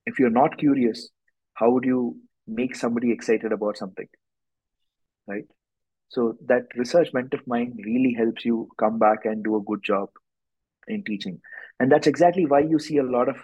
If 0.06 0.18
you're 0.18 0.30
not 0.30 0.58
curious, 0.58 1.08
how 1.54 1.70
would 1.70 1.84
you 1.84 2.16
make 2.46 2.76
somebody 2.76 3.12
excited 3.12 3.52
about 3.52 3.76
something, 3.76 4.08
right? 5.26 5.44
So 6.08 6.36
that 6.46 6.66
research 6.76 7.12
bent 7.12 7.34
of 7.34 7.46
mine 7.46 7.76
really 7.84 8.14
helps 8.14 8.44
you 8.44 8.68
come 8.78 8.98
back 8.98 9.24
and 9.24 9.42
do 9.42 9.56
a 9.56 9.62
good 9.62 9.82
job 9.82 10.10
in 10.86 11.02
teaching. 11.02 11.40
And 11.80 11.90
that's 11.90 12.06
exactly 12.06 12.46
why 12.46 12.60
you 12.60 12.78
see 12.78 12.98
a 12.98 13.02
lot 13.02 13.28
of 13.28 13.36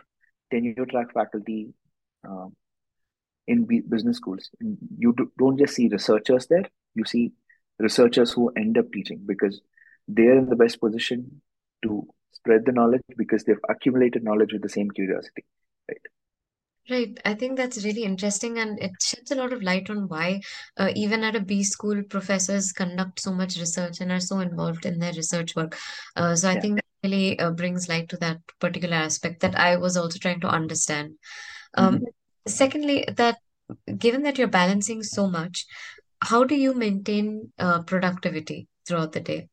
tenure 0.50 0.86
track 0.86 1.12
faculty 1.14 1.72
um, 2.28 2.54
in 3.46 3.66
business 3.88 4.18
schools. 4.18 4.50
You 4.98 5.14
don't 5.38 5.58
just 5.58 5.74
see 5.74 5.88
researchers 5.88 6.46
there, 6.46 6.64
you 6.94 7.04
see 7.04 7.32
researchers 7.78 8.32
who 8.32 8.50
end 8.50 8.78
up 8.78 8.92
teaching 8.92 9.22
because 9.26 9.60
they're 10.06 10.36
in 10.36 10.48
the 10.48 10.56
best 10.56 10.80
position 10.80 11.40
to 11.82 12.06
spread 12.32 12.66
the 12.66 12.72
knowledge 12.72 13.02
because 13.16 13.44
they've 13.44 13.56
accumulated 13.68 14.22
knowledge 14.22 14.52
with 14.52 14.62
the 14.62 14.68
same 14.68 14.90
curiosity, 14.90 15.44
right? 15.88 16.00
Right. 16.90 17.16
I 17.24 17.34
think 17.34 17.56
that's 17.56 17.84
really 17.84 18.02
interesting, 18.02 18.58
and 18.58 18.76
it 18.82 18.90
sheds 19.00 19.30
a 19.30 19.36
lot 19.36 19.52
of 19.52 19.62
light 19.62 19.88
on 19.90 20.08
why, 20.08 20.40
uh, 20.76 20.90
even 20.96 21.22
at 21.22 21.36
a 21.36 21.40
B 21.40 21.62
school, 21.62 22.02
professors 22.02 22.72
conduct 22.72 23.20
so 23.20 23.32
much 23.32 23.56
research 23.58 24.00
and 24.00 24.10
are 24.10 24.18
so 24.18 24.40
involved 24.40 24.84
in 24.84 24.98
their 24.98 25.12
research 25.12 25.54
work. 25.54 25.78
Uh, 26.16 26.34
so 26.34 26.48
I 26.50 26.54
Yeah. 26.54 26.60
think 26.60 26.76
that 26.76 26.84
really 27.04 27.38
uh, 27.38 27.52
brings 27.52 27.88
light 27.88 28.08
to 28.08 28.16
that 28.16 28.38
particular 28.58 28.96
aspect 28.96 29.40
that 29.42 29.54
I 29.54 29.76
was 29.76 29.96
also 29.96 30.18
trying 30.18 30.40
to 30.40 30.48
understand. 30.48 31.14
Um, 31.74 32.00
Mhm. 32.00 32.06
secondly, 32.48 33.04
that 33.16 33.38
given 33.96 34.22
that 34.24 34.36
you're 34.36 34.48
balancing 34.48 35.04
so 35.04 35.28
much, 35.28 35.66
how 36.22 36.42
do 36.44 36.56
you 36.56 36.74
maintain 36.74 37.52
uh, 37.58 37.82
productivity 37.82 38.66
throughout 38.86 39.12
the 39.12 39.20
day? 39.20 39.48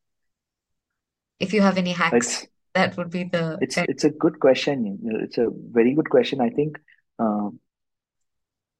If 1.38 1.52
you 1.52 1.62
have 1.62 1.78
any 1.78 1.92
hacks, 1.92 2.16
It's 2.18 2.46
that 2.74 2.96
would 2.96 3.10
be 3.10 3.24
the 3.24 3.58
it's 3.60 3.78
it's 3.78 4.04
a 4.04 4.10
good 4.10 4.38
question. 4.40 4.98
It's 5.22 5.38
a 5.38 5.48
very 5.50 5.94
good 5.94 6.10
question. 6.10 6.40
I 6.40 6.50
think 6.50 6.78
um, 7.18 7.60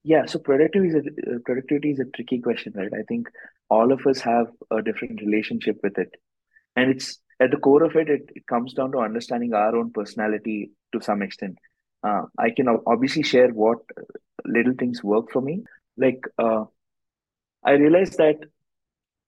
yeah, 0.04 0.26
so 0.26 0.38
productivity 0.38 0.88
is 0.88 0.94
a 0.94 1.34
uh, 1.34 1.38
productivity 1.44 1.90
is 1.90 2.00
a 2.00 2.04
tricky 2.04 2.40
question, 2.40 2.72
right? 2.76 2.92
I 2.92 3.02
think 3.02 3.28
all 3.68 3.92
of 3.92 4.06
us 4.06 4.20
have 4.20 4.46
a 4.70 4.80
different 4.80 5.20
relationship 5.20 5.78
with 5.82 5.98
it. 5.98 6.14
And 6.76 6.90
it's 6.90 7.18
at 7.40 7.50
the 7.50 7.56
core 7.56 7.84
of 7.84 7.96
it, 7.96 8.08
it, 8.08 8.30
it 8.34 8.46
comes 8.46 8.72
down 8.72 8.92
to 8.92 8.98
understanding 8.98 9.54
our 9.54 9.76
own 9.76 9.92
personality 9.92 10.70
to 10.92 11.00
some 11.00 11.22
extent. 11.22 11.58
Uh, 12.02 12.22
I 12.38 12.50
can 12.50 12.68
obviously 12.86 13.22
share 13.22 13.48
what 13.48 13.78
little 14.44 14.74
things 14.78 15.02
work 15.02 15.30
for 15.32 15.42
me. 15.42 15.64
Like, 15.96 16.20
uh, 16.38 16.64
I 17.64 17.72
realized 17.72 18.18
that 18.18 18.36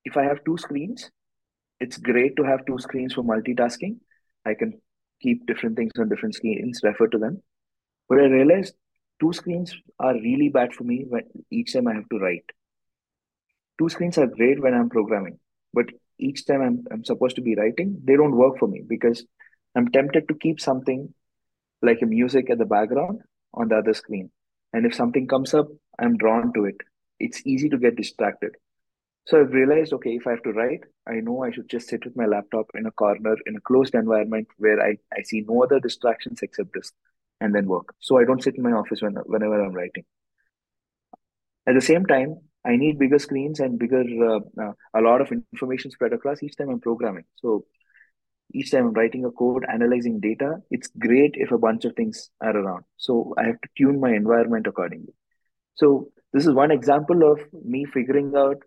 if 0.04 0.16
I 0.16 0.22
have 0.22 0.44
two 0.44 0.56
screens, 0.56 1.10
it's 1.80 1.98
great 1.98 2.36
to 2.36 2.44
have 2.44 2.64
two 2.64 2.78
screens 2.78 3.14
for 3.14 3.22
multitasking. 3.22 3.98
I 4.46 4.54
can 4.54 4.80
keep 5.20 5.46
different 5.46 5.76
things 5.76 5.92
on 5.98 6.08
different 6.08 6.36
screens, 6.36 6.80
refer 6.82 7.08
to 7.08 7.18
them. 7.18 7.42
But 8.08 8.20
I 8.20 8.24
realized 8.24 8.74
two 9.20 9.32
screens 9.32 9.74
are 9.98 10.14
really 10.14 10.48
bad 10.48 10.72
for 10.72 10.84
me 10.84 11.04
when 11.08 11.22
each 11.50 11.72
time 11.74 11.86
I 11.86 11.94
have 11.94 12.08
to 12.08 12.18
write. 12.18 12.44
Two 13.78 13.88
screens 13.88 14.18
are 14.18 14.26
great 14.26 14.60
when 14.60 14.74
I'm 14.74 14.90
programming, 14.90 15.38
but 15.72 15.86
each 16.18 16.46
time 16.46 16.62
I'm, 16.62 16.84
I'm 16.90 17.04
supposed 17.04 17.36
to 17.36 17.42
be 17.42 17.54
writing, 17.54 18.00
they 18.04 18.16
don't 18.16 18.36
work 18.36 18.58
for 18.58 18.68
me 18.68 18.82
because 18.86 19.24
I'm 19.74 19.88
tempted 19.88 20.28
to 20.28 20.34
keep 20.34 20.60
something 20.60 21.14
like 21.82 22.02
a 22.02 22.06
music 22.06 22.50
at 22.50 22.58
the 22.58 22.66
background 22.66 23.20
on 23.54 23.68
the 23.68 23.76
other 23.76 23.94
screen. 23.94 24.30
And 24.72 24.84
if 24.84 24.94
something 24.94 25.26
comes 25.26 25.54
up, 25.54 25.68
I'm 25.98 26.16
drawn 26.16 26.52
to 26.54 26.64
it. 26.66 26.76
It's 27.18 27.46
easy 27.46 27.68
to 27.70 27.78
get 27.78 27.96
distracted. 27.96 28.56
So 29.26 29.40
I've 29.40 29.52
realized, 29.52 29.92
okay, 29.94 30.10
if 30.10 30.26
I 30.26 30.30
have 30.30 30.42
to 30.42 30.52
write, 30.52 30.80
I 31.06 31.20
know 31.20 31.42
I 31.42 31.50
should 31.50 31.68
just 31.68 31.88
sit 31.88 32.04
with 32.04 32.16
my 32.16 32.26
laptop 32.26 32.66
in 32.74 32.86
a 32.86 32.90
corner 32.90 33.36
in 33.46 33.56
a 33.56 33.60
closed 33.60 33.94
environment 33.94 34.48
where 34.58 34.80
I, 34.80 34.96
I 35.12 35.22
see 35.22 35.44
no 35.46 35.62
other 35.62 35.78
distractions 35.78 36.40
except 36.42 36.72
this 36.74 36.92
and 37.40 37.54
then 37.54 37.66
work. 37.66 37.94
So 38.00 38.18
I 38.18 38.24
don't 38.24 38.42
sit 38.42 38.56
in 38.56 38.62
my 38.62 38.72
office 38.72 39.02
when, 39.02 39.14
whenever 39.26 39.62
I'm 39.62 39.72
writing. 39.72 40.04
At 41.66 41.74
the 41.74 41.80
same 41.80 42.06
time, 42.06 42.36
I 42.64 42.76
need 42.76 42.98
bigger 42.98 43.18
screens 43.18 43.60
and 43.60 43.78
bigger, 43.78 44.02
uh, 44.02 44.40
uh, 44.62 44.72
a 44.94 45.00
lot 45.00 45.20
of 45.20 45.32
information 45.32 45.90
spread 45.90 46.12
across 46.12 46.42
each 46.42 46.56
time 46.56 46.68
I'm 46.68 46.80
programming. 46.80 47.24
So 47.36 47.64
each 48.52 48.70
time 48.70 48.88
I'm 48.88 48.92
writing 48.92 49.24
a 49.24 49.30
code, 49.30 49.64
analyzing 49.72 50.20
data, 50.20 50.56
it's 50.70 50.90
great 50.98 51.32
if 51.34 51.52
a 51.52 51.58
bunch 51.58 51.84
of 51.84 51.94
things 51.94 52.30
are 52.40 52.56
around. 52.56 52.84
So 52.96 53.34
I 53.38 53.44
have 53.44 53.60
to 53.60 53.68
tune 53.78 54.00
my 54.00 54.10
environment 54.10 54.66
accordingly. 54.66 55.14
So 55.74 56.10
this 56.32 56.46
is 56.46 56.52
one 56.52 56.70
example 56.70 57.30
of 57.30 57.40
me 57.64 57.84
figuring 57.86 58.34
out, 58.36 58.58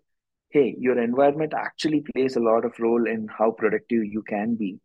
hey, 0.50 0.74
your 0.78 1.00
environment 1.02 1.52
actually 1.56 2.04
plays 2.14 2.36
a 2.36 2.40
lot 2.40 2.64
of 2.64 2.72
role 2.78 3.06
in 3.06 3.28
how 3.28 3.50
productive 3.50 4.04
you 4.04 4.22
can 4.22 4.54
be. 4.54 4.80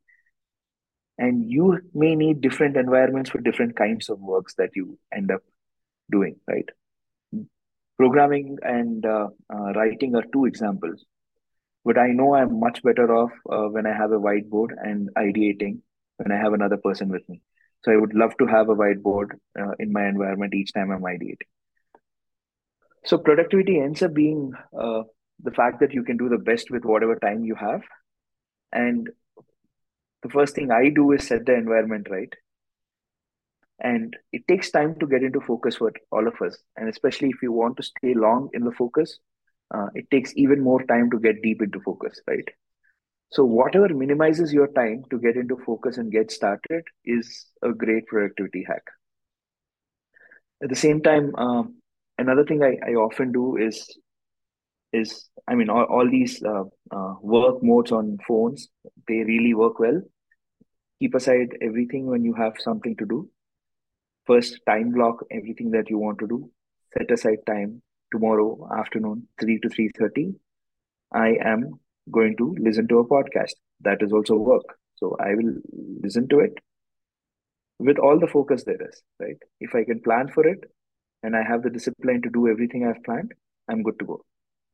And 1.20 1.52
you 1.52 1.80
may 1.94 2.16
need 2.16 2.42
different 2.42 2.78
environments 2.78 3.30
for 3.30 3.40
different 3.40 3.76
kinds 3.76 4.10
of 4.10 4.20
works 4.20 4.56
that 4.56 4.72
you 4.76 4.98
end 5.14 5.30
up 5.32 5.42
doing, 6.12 6.38
right? 6.48 6.68
Programming 7.98 8.58
and 8.64 9.06
uh, 9.06 9.28
uh, 9.54 9.74
writing 9.74 10.16
are 10.16 10.24
two 10.34 10.46
examples 10.46 11.06
but 11.86 11.98
I 11.98 12.12
know 12.12 12.36
I'm 12.36 12.60
much 12.60 12.84
better 12.84 13.14
off 13.16 13.32
uh, 13.50 13.68
when 13.68 13.86
I 13.86 13.94
have 13.96 14.12
a 14.12 14.20
whiteboard 14.20 14.72
and 14.78 15.10
ideating 15.18 15.80
when 16.18 16.32
I 16.32 16.38
have 16.38 16.54
another 16.54 16.78
person 16.78 17.10
with 17.10 17.28
me. 17.30 17.42
So 17.84 17.92
I 17.92 17.96
would 17.96 18.14
love 18.14 18.38
to 18.40 18.46
have 18.46 18.70
a 18.70 18.76
whiteboard 18.76 19.32
uh, 19.60 19.72
in 19.80 19.92
my 19.94 20.08
environment 20.08 20.54
each 20.54 20.74
time 20.74 20.92
I'm 20.92 21.02
ideating. 21.02 21.48
So 23.06 23.18
productivity 23.18 23.80
ends 23.80 24.04
up 24.04 24.14
being 24.14 24.52
uh, 24.78 25.04
the 25.42 25.52
fact 25.52 25.80
that 25.80 25.94
you 25.94 26.04
can 26.04 26.18
do 26.18 26.28
the 26.28 26.38
best 26.38 26.70
with 26.70 26.84
whatever 26.84 27.16
time 27.16 27.46
you 27.46 27.56
have. 27.56 27.82
And 28.74 29.10
the 30.24 30.30
first 30.30 30.56
thing 30.56 30.72
I 30.72 30.90
do 30.90 31.12
is 31.12 31.28
set 31.28 31.46
the 31.46 31.54
environment 31.54 32.08
right. 32.10 32.34
And 33.82 34.16
it 34.34 34.48
takes 34.48 34.72
time 34.72 34.96
to 35.00 35.08
get 35.08 35.24
into 35.24 35.40
focus 35.40 35.78
for 35.78 35.94
all 36.12 36.28
of 36.28 36.42
us. 36.42 36.58
And 36.76 36.90
especially 36.90 37.30
if 37.30 37.42
you 37.42 37.54
want 37.54 37.78
to 37.78 37.84
stay 37.84 38.14
long 38.14 38.50
in 38.54 38.66
the 38.66 38.72
focus, 38.72 39.20
uh, 39.74 39.88
it 39.94 40.10
takes 40.12 40.34
even 40.36 40.62
more 40.62 40.84
time 40.84 41.10
to 41.12 41.20
get 41.20 41.42
deep 41.42 41.62
into 41.62 41.80
focus, 41.80 42.20
right? 42.28 42.48
So 43.32 43.46
whatever 43.46 43.88
minimizes 43.90 44.52
your 44.52 44.68
time 44.68 45.04
to 45.12 45.20
get 45.20 45.36
into 45.38 45.56
focus 45.66 45.98
and 45.98 46.12
get 46.12 46.32
started 46.32 46.84
is 47.06 47.46
a 47.62 47.70
great 47.70 48.08
productivity 48.08 48.66
hack. 48.68 48.84
At 50.62 50.70
the 50.70 50.76
same 50.76 51.02
time, 51.02 51.34
um, 51.36 51.76
another 52.18 52.44
thing 52.44 52.64
I, 52.64 52.78
I 52.86 52.96
often 52.96 53.32
do 53.32 53.56
is 53.56 53.88
is 54.94 55.30
I 55.48 55.56
mean 55.56 55.70
all, 55.70 55.84
all 55.84 56.10
these 56.10 56.42
uh, 56.44 56.64
uh, 56.92 57.14
work 57.22 57.64
modes 57.64 57.92
on 57.92 58.18
phones 58.28 58.70
they 59.08 59.24
really 59.24 59.54
work 59.54 59.80
well. 59.80 60.02
Keep 61.00 61.16
aside 61.16 61.58
everything 61.62 62.08
when 62.08 62.24
you 62.24 62.34
have 62.34 62.54
something 62.60 62.96
to 62.98 63.06
do. 63.06 63.30
First, 64.26 64.60
time 64.68 64.92
block 64.92 65.26
everything 65.32 65.72
that 65.72 65.90
you 65.90 65.98
want 65.98 66.20
to 66.20 66.28
do. 66.28 66.52
Set 66.98 67.10
aside 67.12 67.40
time 67.48 67.82
tomorrow 68.12 68.68
afternoon 68.78 69.28
3 69.42 69.60
to 69.64 69.70
3.30 69.70 70.24
i 71.24 71.30
am 71.52 71.66
going 72.18 72.36
to 72.38 72.48
listen 72.68 72.88
to 72.88 73.00
a 73.00 73.08
podcast 73.14 73.60
that 73.88 74.02
is 74.08 74.16
also 74.20 74.36
work 74.36 74.76
so 75.02 75.16
i 75.28 75.30
will 75.40 75.54
listen 76.06 76.28
to 76.34 76.40
it 76.48 76.64
with 77.90 78.00
all 78.08 78.20
the 78.24 78.32
focus 78.36 78.64
there 78.70 78.82
is 78.88 79.02
right 79.20 79.48
if 79.68 79.76
i 79.76 79.84
can 79.84 80.02
plan 80.08 80.32
for 80.38 80.48
it 80.54 80.66
and 81.24 81.36
i 81.36 81.44
have 81.52 81.64
the 81.64 81.76
discipline 81.78 82.22
to 82.22 82.34
do 82.40 82.48
everything 82.54 82.88
i've 82.88 83.04
planned 83.04 83.32
i'm 83.70 83.84
good 83.84 84.00
to 84.00 84.10
go 84.14 84.20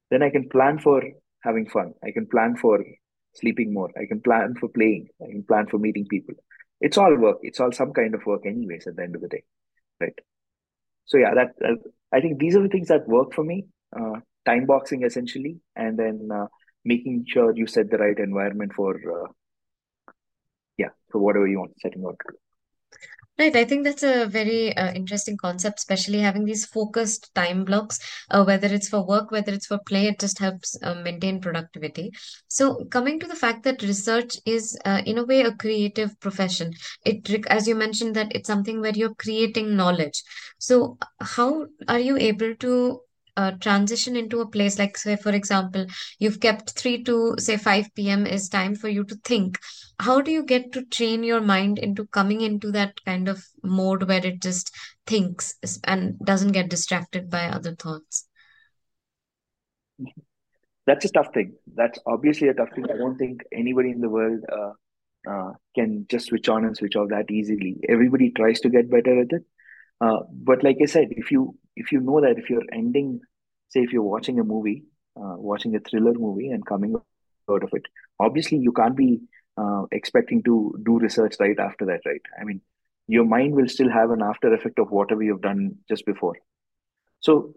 then 0.09 0.23
i 0.23 0.29
can 0.29 0.49
plan 0.49 0.79
for 0.79 1.01
having 1.41 1.67
fun. 1.69 1.93
I 2.03 2.09
can 2.11 2.25
plan 2.25 2.55
for 2.55 2.83
sleeping 3.35 3.71
more. 3.71 3.91
I 3.95 4.07
can 4.07 4.19
plan 4.19 4.55
for 4.59 4.67
playing. 4.67 5.09
I 5.21 5.27
can 5.27 5.43
plan 5.43 5.67
for 5.67 5.77
meeting 5.77 6.07
people. 6.09 6.33
It's 6.81 6.97
all 6.97 7.15
work. 7.15 7.37
It's 7.43 7.59
all 7.59 7.71
some 7.71 7.93
kind 7.93 8.15
of 8.15 8.25
work 8.25 8.47
anyways 8.47 8.87
at 8.87 8.95
the 8.95 9.03
end 9.03 9.15
of 9.15 9.21
the 9.21 9.27
day 9.27 9.43
right? 9.99 10.17
So 11.05 11.17
yeah 11.17 11.33
that 11.35 11.51
uh, 11.63 11.75
i 12.11 12.19
think 12.19 12.39
these 12.39 12.55
are 12.55 12.63
the 12.63 12.69
things 12.69 12.87
that 12.87 13.07
work 13.07 13.33
for 13.33 13.43
me 13.43 13.65
uh, 13.97 14.19
time 14.45 14.65
boxing 14.65 15.03
essentially 15.03 15.59
and 15.75 15.97
then 15.97 16.29
uh, 16.33 16.47
making 16.83 17.25
sure 17.27 17.55
you 17.55 17.67
set 17.67 17.89
the 17.89 17.97
right 17.97 18.17
environment 18.17 18.73
for 18.75 18.95
uh, 18.95 19.27
yeah 20.77 20.89
for 21.11 21.19
whatever 21.19 21.47
you 21.47 21.59
want 21.59 21.79
setting 21.79 22.03
out 22.05 22.17
to 22.19 22.33
do 22.33 22.37
Right, 23.37 23.55
I 23.55 23.65
think 23.65 23.83
that's 23.83 24.03
a 24.03 24.25
very 24.27 24.75
uh, 24.77 24.91
interesting 24.93 25.35
concept, 25.37 25.79
especially 25.79 26.19
having 26.19 26.45
these 26.45 26.65
focused 26.65 27.33
time 27.35 27.63
blocks, 27.65 27.99
uh, 28.31 28.43
whether 28.45 28.67
it's 28.67 28.87
for 28.89 29.05
work, 29.05 29.29
whether 29.31 29.53
it's 29.53 29.67
for 29.67 29.77
play, 29.87 30.07
it 30.07 30.19
just 30.19 30.39
helps 30.39 30.77
uh, 30.83 30.95
maintain 30.95 31.41
productivity. 31.41 32.11
So, 32.47 32.85
coming 32.85 33.19
to 33.19 33.27
the 33.27 33.35
fact 33.35 33.63
that 33.63 33.81
research 33.81 34.37
is, 34.45 34.77
uh, 34.85 35.01
in 35.05 35.17
a 35.17 35.25
way, 35.25 35.41
a 35.41 35.53
creative 35.53 36.17
profession, 36.21 36.71
it, 37.05 37.29
as 37.47 37.67
you 37.67 37.75
mentioned, 37.75 38.15
that 38.15 38.33
it's 38.33 38.47
something 38.47 38.79
where 38.79 38.93
you're 38.95 39.15
creating 39.15 39.75
knowledge. 39.75 40.23
So, 40.57 40.97
how 41.19 41.67
are 41.89 41.99
you 41.99 42.15
able 42.17 42.55
to 42.55 43.01
uh, 43.37 43.51
transition 43.59 44.15
into 44.15 44.41
a 44.41 44.47
place 44.47 44.79
like 44.79 44.97
say 44.97 45.15
for 45.15 45.31
example 45.31 45.85
you've 46.19 46.39
kept 46.39 46.71
3 46.71 47.03
to 47.03 47.35
say 47.37 47.57
5 47.57 47.87
p.m 47.95 48.25
is 48.25 48.49
time 48.49 48.75
for 48.75 48.89
you 48.89 49.03
to 49.05 49.15
think. 49.23 49.59
How 49.99 50.21
do 50.21 50.31
you 50.31 50.43
get 50.43 50.71
to 50.73 50.85
train 50.85 51.23
your 51.23 51.41
mind 51.41 51.79
into 51.79 52.05
coming 52.07 52.41
into 52.41 52.71
that 52.71 53.03
kind 53.05 53.29
of 53.29 53.45
mode 53.63 54.03
where 54.03 54.25
it 54.25 54.41
just 54.41 54.75
thinks 55.07 55.55
and 55.85 56.19
doesn't 56.19 56.51
get 56.51 56.69
distracted 56.69 57.29
by 57.29 57.45
other 57.45 57.75
thoughts? 57.75 58.27
That's 60.85 61.05
a 61.05 61.09
tough 61.09 61.33
thing. 61.33 61.55
That's 61.73 61.97
obviously 62.05 62.49
a 62.49 62.53
tough 62.53 62.69
thing. 62.75 62.85
I 62.91 62.97
don't 62.97 63.17
think 63.17 63.41
anybody 63.51 63.91
in 63.91 64.01
the 64.01 64.09
world 64.09 64.41
uh, 64.51 64.71
uh, 65.29 65.53
can 65.73 66.05
just 66.09 66.27
switch 66.27 66.47
on 66.49 66.65
and 66.65 66.77
switch 66.77 66.95
off 66.95 67.09
that 67.09 67.31
easily. 67.31 67.77
Everybody 67.89 68.31
tries 68.31 68.59
to 68.61 68.69
get 68.69 68.91
better 68.91 69.21
at 69.21 69.31
it. 69.31 69.43
Uh, 69.99 70.19
but 70.31 70.63
like 70.63 70.77
I 70.81 70.85
said, 70.85 71.07
if 71.11 71.31
you 71.31 71.57
if 71.75 71.91
you 71.91 71.99
know 71.99 72.21
that 72.21 72.37
if 72.37 72.49
you're 72.49 72.63
ending, 72.71 73.21
say 73.69 73.81
if 73.81 73.91
you're 73.91 74.03
watching 74.03 74.39
a 74.39 74.43
movie, 74.43 74.83
uh, 75.17 75.35
watching 75.37 75.75
a 75.75 75.79
thriller 75.79 76.13
movie 76.13 76.49
and 76.49 76.65
coming 76.65 76.95
out 76.95 77.63
of 77.63 77.69
it, 77.73 77.83
obviously 78.19 78.57
you 78.57 78.71
can't 78.71 78.95
be 78.95 79.21
uh, 79.57 79.83
expecting 79.91 80.43
to 80.43 80.75
do 80.85 80.99
research 80.99 81.35
right 81.39 81.59
after 81.59 81.85
that, 81.85 82.01
right? 82.05 82.21
I 82.39 82.43
mean, 82.43 82.61
your 83.07 83.25
mind 83.25 83.55
will 83.55 83.67
still 83.67 83.89
have 83.89 84.11
an 84.11 84.21
after 84.21 84.53
effect 84.53 84.79
of 84.79 84.91
whatever 84.91 85.23
you've 85.23 85.41
done 85.41 85.75
just 85.87 86.05
before. 86.05 86.35
So 87.19 87.53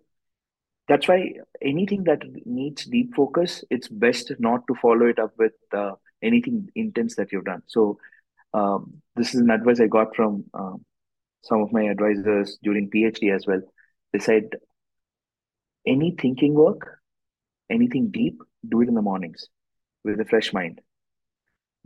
that's 0.89 1.09
why 1.09 1.33
anything 1.63 2.05
that 2.05 2.23
needs 2.47 2.85
deep 2.85 3.15
focus, 3.15 3.65
it's 3.71 3.89
best 3.89 4.33
not 4.39 4.67
to 4.67 4.75
follow 4.81 5.07
it 5.07 5.19
up 5.19 5.33
with 5.39 5.53
uh, 5.73 5.93
anything 6.23 6.69
intense 6.75 7.17
that 7.17 7.33
you've 7.33 7.45
done. 7.45 7.63
So 7.67 7.99
um, 8.55 9.03
this 9.17 9.35
is 9.35 9.41
an 9.41 9.51
advice 9.51 9.81
I 9.81 9.87
got 9.87 10.17
from 10.17 10.45
um, 10.55 10.85
some 11.43 11.61
of 11.61 11.73
my 11.73 11.85
advisors 11.85 12.59
during 12.63 12.91
PhD 12.91 13.35
as 13.35 13.47
well, 13.47 13.61
they 14.13 14.19
said 14.19 14.51
any 15.87 16.15
thinking 16.21 16.55
work, 16.55 17.01
anything 17.71 18.11
deep, 18.11 18.41
do 18.69 18.81
it 18.83 18.89
in 18.89 18.95
the 18.95 19.03
mornings 19.03 19.49
with 20.05 20.21
a 20.21 20.25
fresh 20.25 20.53
mind. 20.53 20.81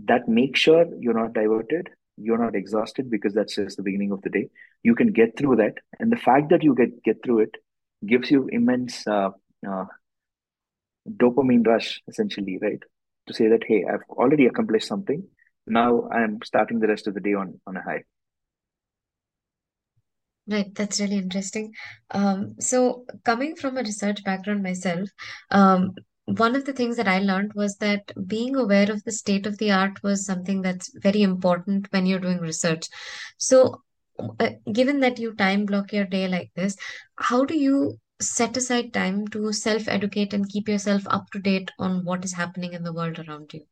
That 0.05 0.29
makes 0.29 0.61
sure 0.61 0.87
you're 0.99 1.19
not 1.19 1.33
diverted, 1.33 1.91
you're 2.17 2.39
not 2.39 2.55
exhausted 2.55 3.11
because 3.11 3.35
that's 3.35 3.55
just 3.57 3.77
the 3.77 3.83
beginning 3.83 4.13
of 4.13 4.23
the 4.23 4.31
day. 4.31 4.49
You 4.83 4.95
can 4.95 5.13
get 5.13 5.37
through 5.37 5.57
that, 5.57 5.75
and 5.99 6.11
the 6.11 6.17
fact 6.17 6.51
that 6.51 6.63
you 6.63 6.75
get 6.75 7.03
get 7.03 7.23
through 7.25 7.41
it 7.41 7.57
gives 8.07 8.31
you 8.31 8.49
immense 8.51 9.07
uh, 9.07 9.31
uh, 9.69 9.85
dopamine 11.09 11.67
rush, 11.67 12.03
essentially, 12.09 12.59
right? 12.61 12.83
To 13.29 13.35
say 13.35 13.49
that 13.49 13.63
hey, 13.67 13.85
I've 13.91 14.03
already 14.11 14.47
accomplished 14.47 14.89
something. 14.89 15.25
Now 15.67 16.09
I'm 16.11 16.41
starting 16.45 16.81
the 16.81 16.89
rest 16.89 17.07
of 17.07 17.15
the 17.15 17.21
day 17.21 17.35
on 17.35 17.61
on 17.67 17.77
a 17.77 17.83
high. 17.83 18.03
Right, 20.48 20.74
that's 20.74 21.00
really 21.00 21.18
interesting. 21.18 21.72
Um, 22.11 22.55
so 22.61 23.05
coming 23.24 23.55
from 23.55 23.76
a 23.76 23.83
research 23.83 24.24
background 24.24 24.62
myself, 24.62 25.09
um, 25.50 25.94
one 26.24 26.57
of 26.57 26.64
the 26.64 26.72
things 26.72 26.96
that 26.96 27.07
I 27.09 27.20
learned 27.20 27.52
was 27.55 27.76
that 27.76 28.12
being 28.26 28.57
aware 28.57 28.90
of 28.90 29.05
the 29.05 29.12
state 29.12 29.46
of 29.46 29.59
the 29.59 29.70
art 29.72 30.02
was 30.02 30.24
something 30.26 30.61
that's 30.62 30.90
very 31.00 31.22
important 31.22 31.87
when 31.92 32.07
you're 32.07 32.18
doing 32.20 32.38
research. 32.38 32.88
So, 33.38 33.83
uh, 34.40 34.50
given 34.72 35.00
that 35.00 35.18
you 35.18 35.35
time 35.35 35.64
block 35.66 35.92
your 35.92 36.07
day 36.07 36.26
like 36.28 36.50
this, 36.57 36.76
how 37.18 37.44
do 37.44 37.57
you 37.57 37.98
set 38.20 38.57
aside 38.57 38.92
time 38.92 39.26
to 39.28 39.52
self-educate 39.52 40.33
and 40.35 40.48
keep 40.48 40.68
yourself 40.68 41.02
up 41.07 41.31
to 41.33 41.38
date 41.40 41.70
on 41.78 42.05
what 42.05 42.24
is 42.24 42.35
happening 42.35 42.72
in 42.72 42.83
the 42.85 42.92
world 42.92 43.18
around 43.20 43.52
you? 43.55 43.64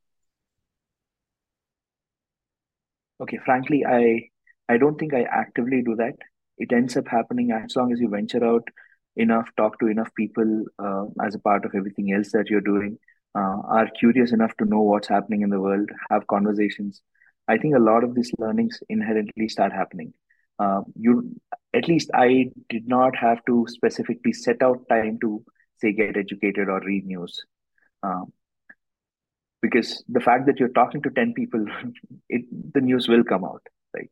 Okay, 3.21 3.39
frankly, 3.45 3.85
I 3.87 4.29
I 4.69 4.77
don't 4.79 4.99
think 4.99 5.15
I 5.15 5.23
actively 5.23 5.83
do 5.83 5.95
that 5.97 6.15
it 6.61 6.73
ends 6.73 6.97
up 6.97 7.09
happening 7.09 7.51
as 7.51 7.75
long 7.75 7.93
as 7.93 8.01
you 8.01 8.09
venture 8.09 8.45
out 8.45 8.69
enough, 9.17 9.49
talk 9.57 9.79
to 9.81 9.87
enough 9.87 10.15
people 10.15 10.65
uh, 10.79 11.07
as 11.27 11.35
a 11.35 11.39
part 11.39 11.65
of 11.65 11.75
everything 11.75 12.13
else 12.13 12.31
that 12.33 12.49
you're 12.49 12.61
doing, 12.61 12.99
uh, 13.35 13.59
are 13.79 13.89
curious 13.99 14.33
enough 14.33 14.57
to 14.59 14.65
know 14.65 14.81
what's 14.81 15.09
happening 15.09 15.43
in 15.43 15.51
the 15.51 15.61
world, 15.61 15.89
have 16.11 16.27
conversations. 16.27 17.03
I 17.49 17.59
think 17.59 17.75
a 17.75 17.81
lot 17.81 18.05
of 18.05 18.15
these 18.15 18.31
learnings 18.39 18.79
inherently 18.89 19.49
start 19.49 19.73
happening. 19.73 20.13
Uh, 20.59 20.83
you, 20.95 21.35
at 21.75 21.89
least, 21.89 22.11
I 22.15 22.51
did 22.69 22.87
not 22.87 23.17
have 23.17 23.45
to 23.47 23.67
specifically 23.69 24.33
set 24.33 24.63
out 24.63 24.89
time 24.89 25.19
to 25.23 25.43
say 25.79 25.93
get 25.93 26.17
educated 26.17 26.69
or 26.69 26.81
read 26.81 27.07
news. 27.07 27.43
Um, 28.03 28.33
because 29.63 30.03
the 30.09 30.21
fact 30.21 30.47
that 30.47 30.59
you're 30.59 30.69
talking 30.69 31.03
to 31.03 31.11
10 31.11 31.35
people 31.35 31.65
it 32.29 32.45
the 32.75 32.81
news 32.81 33.09
will 33.09 33.25
come 33.25 33.45
out 33.45 33.63
right 33.95 34.11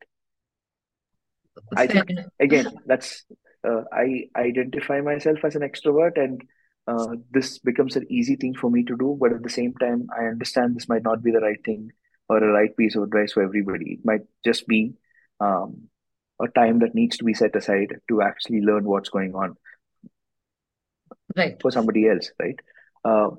i 1.76 1.86
think 1.86 2.10
again 2.40 2.66
that's 2.86 3.24
uh, 3.68 3.82
i 3.92 4.24
identify 4.36 5.00
myself 5.00 5.38
as 5.44 5.54
an 5.54 5.62
extrovert 5.62 6.16
and 6.16 6.42
uh, 6.86 7.16
this 7.30 7.58
becomes 7.58 7.96
an 7.96 8.06
easy 8.10 8.36
thing 8.36 8.54
for 8.54 8.70
me 8.70 8.82
to 8.82 8.96
do 8.96 9.16
but 9.20 9.32
at 9.32 9.42
the 9.42 9.50
same 9.50 9.74
time 9.74 10.06
i 10.18 10.24
understand 10.24 10.74
this 10.74 10.88
might 10.88 11.02
not 11.02 11.22
be 11.22 11.30
the 11.30 11.40
right 11.40 11.62
thing 11.64 11.90
or 12.28 12.38
a 12.38 12.52
right 12.52 12.76
piece 12.76 12.96
of 12.96 13.02
advice 13.02 13.32
for 13.32 13.42
everybody 13.42 13.92
it 13.92 14.04
might 14.04 14.22
just 14.44 14.66
be 14.66 14.94
um, 15.40 15.88
a 16.40 16.48
time 16.48 16.78
that 16.80 16.94
needs 16.94 17.16
to 17.16 17.24
be 17.24 17.34
set 17.34 17.54
aside 17.56 17.94
to 18.08 18.22
actually 18.22 18.60
learn 18.60 18.84
what's 18.84 19.10
going 19.10 19.34
on 19.34 19.54
right 21.36 21.60
for 21.60 21.70
somebody 21.70 22.08
else 22.08 22.32
right 22.40 22.58
uh, 23.04 23.30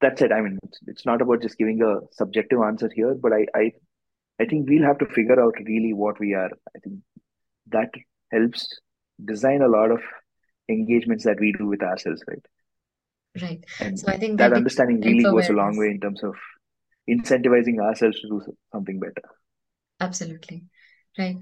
that's 0.00 0.22
it. 0.22 0.32
I 0.32 0.40
mean, 0.40 0.58
it's, 0.64 0.78
it's 0.86 1.06
not 1.06 1.20
about 1.20 1.42
just 1.42 1.58
giving 1.58 1.82
a 1.82 2.00
subjective 2.12 2.60
answer 2.60 2.90
here, 2.94 3.14
but 3.14 3.32
I, 3.32 3.46
I, 3.54 3.72
I 4.40 4.46
think 4.46 4.68
we'll 4.68 4.86
have 4.86 4.98
to 4.98 5.06
figure 5.06 5.40
out 5.40 5.54
really 5.64 5.92
what 5.92 6.18
we 6.18 6.34
are. 6.34 6.50
I 6.74 6.78
think 6.82 7.00
that 7.72 7.90
helps 8.30 8.68
design 9.24 9.62
a 9.62 9.68
lot 9.68 9.90
of 9.90 10.00
engagements 10.68 11.24
that 11.24 11.40
we 11.40 11.52
do 11.52 11.66
with 11.66 11.82
ourselves, 11.82 12.22
right? 12.28 12.46
Right. 13.40 13.64
And 13.80 13.98
so 13.98 14.08
I 14.08 14.18
think 14.18 14.38
that, 14.38 14.50
that 14.50 14.56
understanding 14.56 15.00
really 15.00 15.22
goes 15.22 15.48
a 15.48 15.52
long 15.52 15.76
way 15.76 15.86
in 15.86 16.00
terms 16.00 16.22
of 16.22 16.34
incentivizing 17.08 17.78
ourselves 17.80 18.20
to 18.20 18.28
do 18.28 18.42
something 18.72 18.98
better. 18.98 19.22
Absolutely. 20.00 20.64
Right. 21.18 21.36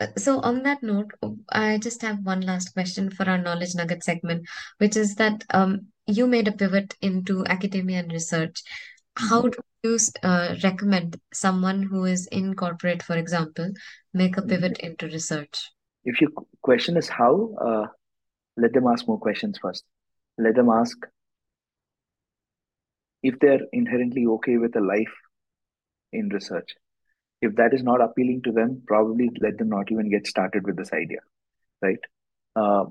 Uh, 0.00 0.06
so 0.16 0.40
on 0.40 0.62
that 0.62 0.82
note, 0.82 1.10
I 1.50 1.78
just 1.78 2.02
have 2.02 2.24
one 2.24 2.40
last 2.40 2.72
question 2.72 3.10
for 3.10 3.28
our 3.28 3.38
knowledge 3.38 3.74
nugget 3.74 4.02
segment, 4.02 4.46
which 4.78 4.96
is 4.96 5.14
that 5.16 5.44
um, 5.50 5.88
you 6.06 6.26
made 6.26 6.48
a 6.48 6.52
pivot 6.52 6.94
into 7.02 7.44
academia 7.46 7.98
and 8.00 8.12
research. 8.12 8.62
How 9.28 9.42
mm-hmm. 9.42 9.50
do 9.50 9.90
you 9.90 9.98
uh, 10.22 10.54
recommend 10.62 11.20
someone 11.32 11.82
who 11.82 12.04
is 12.04 12.26
in 12.28 12.54
corporate, 12.54 13.02
for 13.02 13.16
example, 13.16 13.70
make 14.14 14.36
a 14.36 14.42
pivot 14.42 14.74
mm-hmm. 14.74 14.86
into 14.86 15.06
research? 15.06 15.70
If 16.04 16.20
your 16.20 16.30
question 16.62 16.96
is 16.96 17.08
how, 17.08 17.54
uh, 17.60 17.86
let 18.56 18.72
them 18.72 18.86
ask 18.86 19.06
more 19.06 19.18
questions 19.18 19.58
first. 19.60 19.84
Let 20.38 20.54
them 20.54 20.70
ask 20.70 20.96
if 23.22 23.38
they're 23.40 23.60
inherently 23.72 24.26
okay 24.26 24.56
with 24.56 24.74
a 24.76 24.80
life 24.80 25.14
in 26.12 26.30
research. 26.30 26.74
If 27.42 27.56
that 27.56 27.74
is 27.74 27.82
not 27.82 28.00
appealing 28.00 28.42
to 28.44 28.52
them, 28.52 28.82
probably 28.86 29.30
let 29.40 29.58
them 29.58 29.68
not 29.68 29.92
even 29.92 30.10
get 30.10 30.26
started 30.26 30.64
with 30.64 30.76
this 30.76 30.92
idea, 30.92 31.20
right? 31.82 31.98
Uh, 32.56 32.84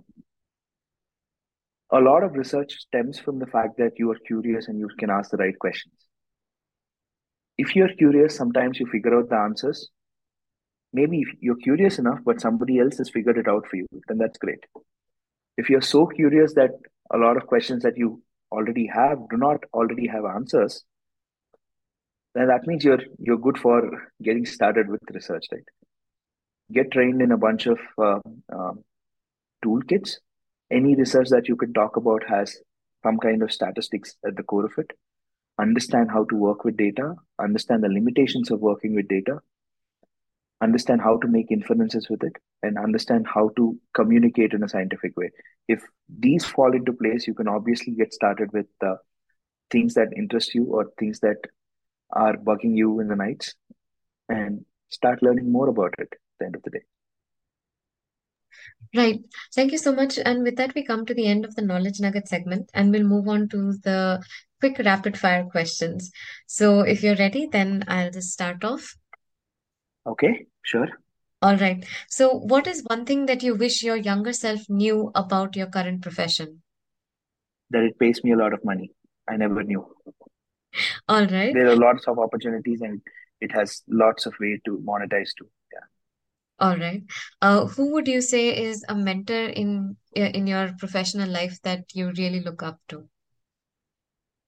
a 1.91 1.99
lot 1.99 2.23
of 2.23 2.33
research 2.33 2.73
stems 2.73 3.17
from 3.17 3.39
the 3.39 3.47
fact 3.47 3.77
that 3.77 3.93
you 3.97 4.11
are 4.11 4.19
curious 4.27 4.67
and 4.67 4.77
you 4.77 4.87
can 4.99 5.09
ask 5.09 5.31
the 5.31 5.37
right 5.37 5.57
questions. 5.57 6.08
If 7.59 7.75
you're 7.75 7.93
curious, 8.01 8.35
sometimes 8.35 8.79
you 8.79 8.85
figure 8.85 9.17
out 9.17 9.29
the 9.29 9.35
answers. 9.35 9.89
Maybe 10.93 11.23
you're 11.39 11.63
curious 11.63 11.99
enough, 11.99 12.19
but 12.25 12.39
somebody 12.41 12.79
else 12.79 12.97
has 12.99 13.09
figured 13.09 13.37
it 13.37 13.47
out 13.47 13.67
for 13.67 13.75
you, 13.75 13.87
then 14.07 14.17
that's 14.17 14.37
great. 14.37 14.63
If 15.57 15.69
you're 15.69 15.81
so 15.81 16.05
curious 16.07 16.53
that 16.53 16.71
a 17.13 17.17
lot 17.17 17.35
of 17.37 17.47
questions 17.47 17.83
that 17.83 17.97
you 17.97 18.21
already 18.51 18.87
have 18.87 19.19
do 19.29 19.37
not 19.37 19.65
already 19.73 20.07
have 20.07 20.23
answers, 20.25 20.83
then 22.33 22.47
that 22.47 22.65
means 22.65 22.85
you're 22.85 23.03
you're 23.17 23.43
good 23.47 23.57
for 23.57 23.81
getting 24.23 24.45
started 24.45 24.87
with 24.87 25.01
research, 25.13 25.45
right? 25.51 25.69
Get 26.71 26.91
trained 26.91 27.21
in 27.21 27.31
a 27.31 27.37
bunch 27.37 27.67
of 27.67 27.79
uh, 27.97 28.19
uh, 28.57 28.73
toolkits 29.65 30.17
any 30.71 30.95
research 30.95 31.29
that 31.29 31.47
you 31.47 31.55
can 31.55 31.73
talk 31.73 31.97
about 31.97 32.23
has 32.29 32.57
some 33.03 33.17
kind 33.17 33.41
of 33.43 33.51
statistics 33.51 34.15
at 34.25 34.35
the 34.35 34.43
core 34.43 34.65
of 34.65 34.71
it 34.77 34.91
understand 35.59 36.09
how 36.11 36.23
to 36.25 36.35
work 36.35 36.63
with 36.63 36.77
data 36.77 37.15
understand 37.39 37.83
the 37.83 37.89
limitations 37.89 38.51
of 38.51 38.59
working 38.59 38.95
with 38.95 39.07
data 39.07 39.39
understand 40.61 41.01
how 41.01 41.17
to 41.17 41.27
make 41.27 41.51
inferences 41.51 42.09
with 42.09 42.23
it 42.23 42.35
and 42.63 42.77
understand 42.77 43.25
how 43.33 43.49
to 43.55 43.77
communicate 43.93 44.53
in 44.53 44.63
a 44.63 44.69
scientific 44.69 45.15
way 45.17 45.29
if 45.67 45.83
these 46.25 46.45
fall 46.45 46.73
into 46.73 46.93
place 46.93 47.27
you 47.27 47.33
can 47.33 47.47
obviously 47.47 47.93
get 47.93 48.13
started 48.13 48.51
with 48.51 48.67
uh, 48.81 48.95
things 49.71 49.93
that 49.93 50.07
interest 50.15 50.53
you 50.53 50.65
or 50.65 50.91
things 50.97 51.19
that 51.19 51.37
are 52.11 52.35
bugging 52.35 52.75
you 52.75 52.99
in 52.99 53.07
the 53.07 53.15
nights 53.15 53.55
and 54.27 54.65
start 54.89 55.21
learning 55.21 55.51
more 55.51 55.69
about 55.69 55.93
it 55.97 56.09
at 56.11 56.19
the 56.39 56.45
end 56.45 56.55
of 56.55 56.63
the 56.63 56.71
day 56.71 56.85
Right. 58.95 59.19
Thank 59.53 59.71
you 59.71 59.77
so 59.77 59.93
much. 59.93 60.17
And 60.17 60.41
with 60.41 60.55
that, 60.55 60.73
we 60.73 60.83
come 60.83 61.05
to 61.05 61.13
the 61.13 61.27
end 61.27 61.45
of 61.45 61.55
the 61.55 61.61
knowledge 61.61 61.99
nugget 61.99 62.27
segment 62.27 62.71
and 62.73 62.91
we'll 62.91 63.03
move 63.03 63.27
on 63.27 63.47
to 63.49 63.73
the 63.83 64.23
quick 64.59 64.79
rapid 64.79 65.17
fire 65.17 65.45
questions. 65.45 66.11
So 66.47 66.81
if 66.81 67.03
you're 67.03 67.15
ready, 67.15 67.47
then 67.51 67.83
I'll 67.87 68.11
just 68.11 68.31
start 68.31 68.63
off. 68.63 68.95
Okay, 70.05 70.45
sure. 70.63 70.87
All 71.41 71.55
right. 71.55 71.85
So, 72.09 72.29
what 72.31 72.67
is 72.67 72.83
one 72.87 73.05
thing 73.05 73.25
that 73.27 73.43
you 73.43 73.55
wish 73.55 73.81
your 73.81 73.95
younger 73.95 74.33
self 74.33 74.59
knew 74.69 75.11
about 75.15 75.55
your 75.55 75.67
current 75.67 76.01
profession? 76.01 76.61
That 77.69 77.83
it 77.83 77.97
pays 77.97 78.23
me 78.23 78.33
a 78.33 78.35
lot 78.35 78.53
of 78.53 78.65
money. 78.65 78.91
I 79.27 79.37
never 79.37 79.63
knew. 79.63 79.85
All 81.07 81.25
right. 81.25 81.53
There 81.53 81.69
are 81.69 81.75
lots 81.75 82.07
of 82.07 82.19
opportunities 82.19 82.81
and 82.81 83.01
it 83.39 83.51
has 83.51 83.83
lots 83.87 84.25
of 84.25 84.33
way 84.39 84.59
to 84.65 84.83
monetize 84.85 85.29
too. 85.37 85.49
Yeah. 85.71 85.87
All 86.59 86.77
right. 86.77 87.03
Uh, 87.41 87.67
who 87.67 87.93
would 87.93 88.07
you 88.07 88.21
say 88.21 88.61
is 88.63 88.83
a 88.89 88.95
mentor 88.95 89.45
in 89.45 89.95
in 90.13 90.45
your 90.45 90.73
professional 90.77 91.29
life 91.29 91.61
that 91.63 91.85
you 91.93 92.11
really 92.17 92.41
look 92.41 92.63
up 92.63 92.79
to? 92.89 93.07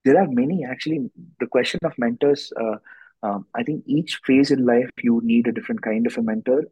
There 0.03 0.19
are 0.19 0.27
many 0.27 0.65
actually. 0.65 1.09
The 1.39 1.47
question 1.47 1.79
of 1.83 1.93
mentors, 1.97 2.51
uh, 2.59 2.77
um, 3.23 3.45
I 3.55 3.63
think 3.63 3.83
each 3.85 4.19
phase 4.25 4.51
in 4.51 4.65
life 4.65 4.89
you 5.03 5.21
need 5.23 5.47
a 5.47 5.51
different 5.51 5.81
kind 5.81 6.07
of 6.07 6.17
a 6.17 6.21
mentor 6.21 6.63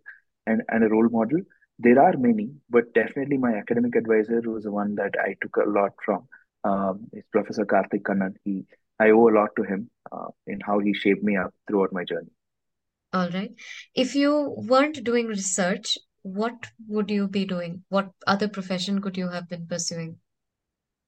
and, 0.47 0.63
and 0.69 0.83
a 0.83 0.89
role 0.89 1.09
model. 1.09 1.41
There 1.77 2.01
are 2.01 2.17
many, 2.17 2.49
but 2.69 2.93
definitely 2.93 3.37
my 3.37 3.53
academic 3.55 3.95
advisor 3.95 4.41
was 4.45 4.63
the 4.63 4.71
one 4.71 4.95
that 4.95 5.13
I 5.21 5.35
took 5.41 5.55
a 5.57 5.69
lot 5.69 5.91
from. 6.03 6.27
Um, 6.65 7.07
is 7.13 7.23
Professor 7.31 7.65
Karthik 7.65 8.01
Kannan. 8.03 8.35
He, 8.43 8.65
I 8.99 9.11
owe 9.11 9.29
a 9.29 9.31
lot 9.31 9.49
to 9.55 9.63
him 9.63 9.89
uh, 10.11 10.27
in 10.45 10.59
how 10.59 10.79
he 10.79 10.93
shaped 10.93 11.23
me 11.23 11.37
up 11.37 11.53
throughout 11.67 11.93
my 11.93 12.03
journey. 12.03 12.31
All 13.13 13.29
right. 13.29 13.51
If 13.95 14.13
you 14.13 14.55
weren't 14.57 15.03
doing 15.03 15.27
research, 15.27 15.97
what 16.21 16.67
would 16.87 17.09
you 17.09 17.27
be 17.27 17.45
doing? 17.45 17.83
What 17.89 18.11
other 18.27 18.49
profession 18.49 19.01
could 19.01 19.17
you 19.17 19.29
have 19.29 19.47
been 19.47 19.67
pursuing? 19.67 20.17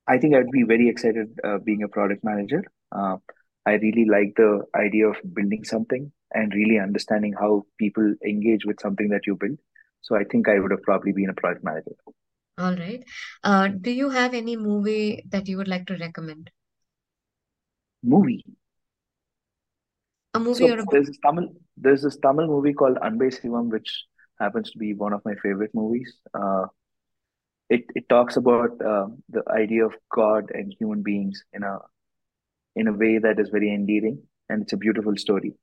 I 0.07 0.17
think 0.17 0.35
I'd 0.35 0.51
be 0.51 0.63
very 0.63 0.89
excited 0.89 1.39
uh, 1.43 1.57
being 1.59 1.83
a 1.83 1.87
product 1.87 2.23
manager. 2.23 2.63
Uh, 2.91 3.17
I 3.65 3.73
really 3.73 4.05
like 4.05 4.33
the 4.35 4.63
idea 4.75 5.07
of 5.07 5.17
building 5.33 5.63
something 5.63 6.11
and 6.33 6.53
really 6.53 6.79
understanding 6.79 7.33
how 7.33 7.65
people 7.77 8.13
engage 8.25 8.65
with 8.65 8.79
something 8.81 9.09
that 9.09 9.27
you 9.27 9.35
build. 9.35 9.57
So 10.01 10.15
I 10.15 10.23
think 10.23 10.47
I 10.49 10.59
would 10.59 10.71
have 10.71 10.81
probably 10.83 11.11
been 11.13 11.29
a 11.29 11.33
product 11.33 11.63
manager. 11.63 11.95
All 12.57 12.75
right. 12.77 13.03
Uh, 13.43 13.67
do 13.67 13.91
you 13.91 14.09
have 14.11 14.33
any 14.33 14.55
movie 14.55 15.21
that 15.29 15.49
you 15.49 15.57
would 15.57 15.67
like 15.67 15.85
to 15.87 15.97
recommend? 15.97 16.49
Movie. 18.03 18.43
A 20.33 20.39
movie 20.39 20.69
So 20.69 20.69
or 20.69 20.79
a 20.79 20.83
book? 20.85 20.91
there's 20.91 21.07
this 21.07 21.17
Tamil 21.25 21.47
there's 21.77 22.03
this 22.03 22.17
Tamil 22.17 22.47
movie 22.47 22.73
called 22.73 22.97
Anbe 22.97 23.27
Sivam, 23.37 23.69
which 23.69 24.05
happens 24.39 24.71
to 24.71 24.77
be 24.77 24.93
one 24.93 25.13
of 25.13 25.23
my 25.25 25.35
favorite 25.43 25.71
movies. 25.73 26.17
Uh, 26.33 26.67
it 27.71 27.85
it 27.95 28.09
talks 28.09 28.37
about 28.37 28.71
uh, 28.93 29.07
the 29.29 29.43
idea 29.49 29.85
of 29.85 29.95
God 30.13 30.51
and 30.53 30.75
human 30.77 31.03
beings 31.03 31.43
in 31.53 31.63
a 31.63 31.77
in 32.75 32.87
a 32.87 32.93
way 32.93 33.17
that 33.17 33.39
is 33.39 33.49
very 33.49 33.73
endearing, 33.73 34.21
and 34.49 34.63
it's 34.63 34.73
a 34.73 34.77
beautiful 34.77 35.15
story. 35.15 35.53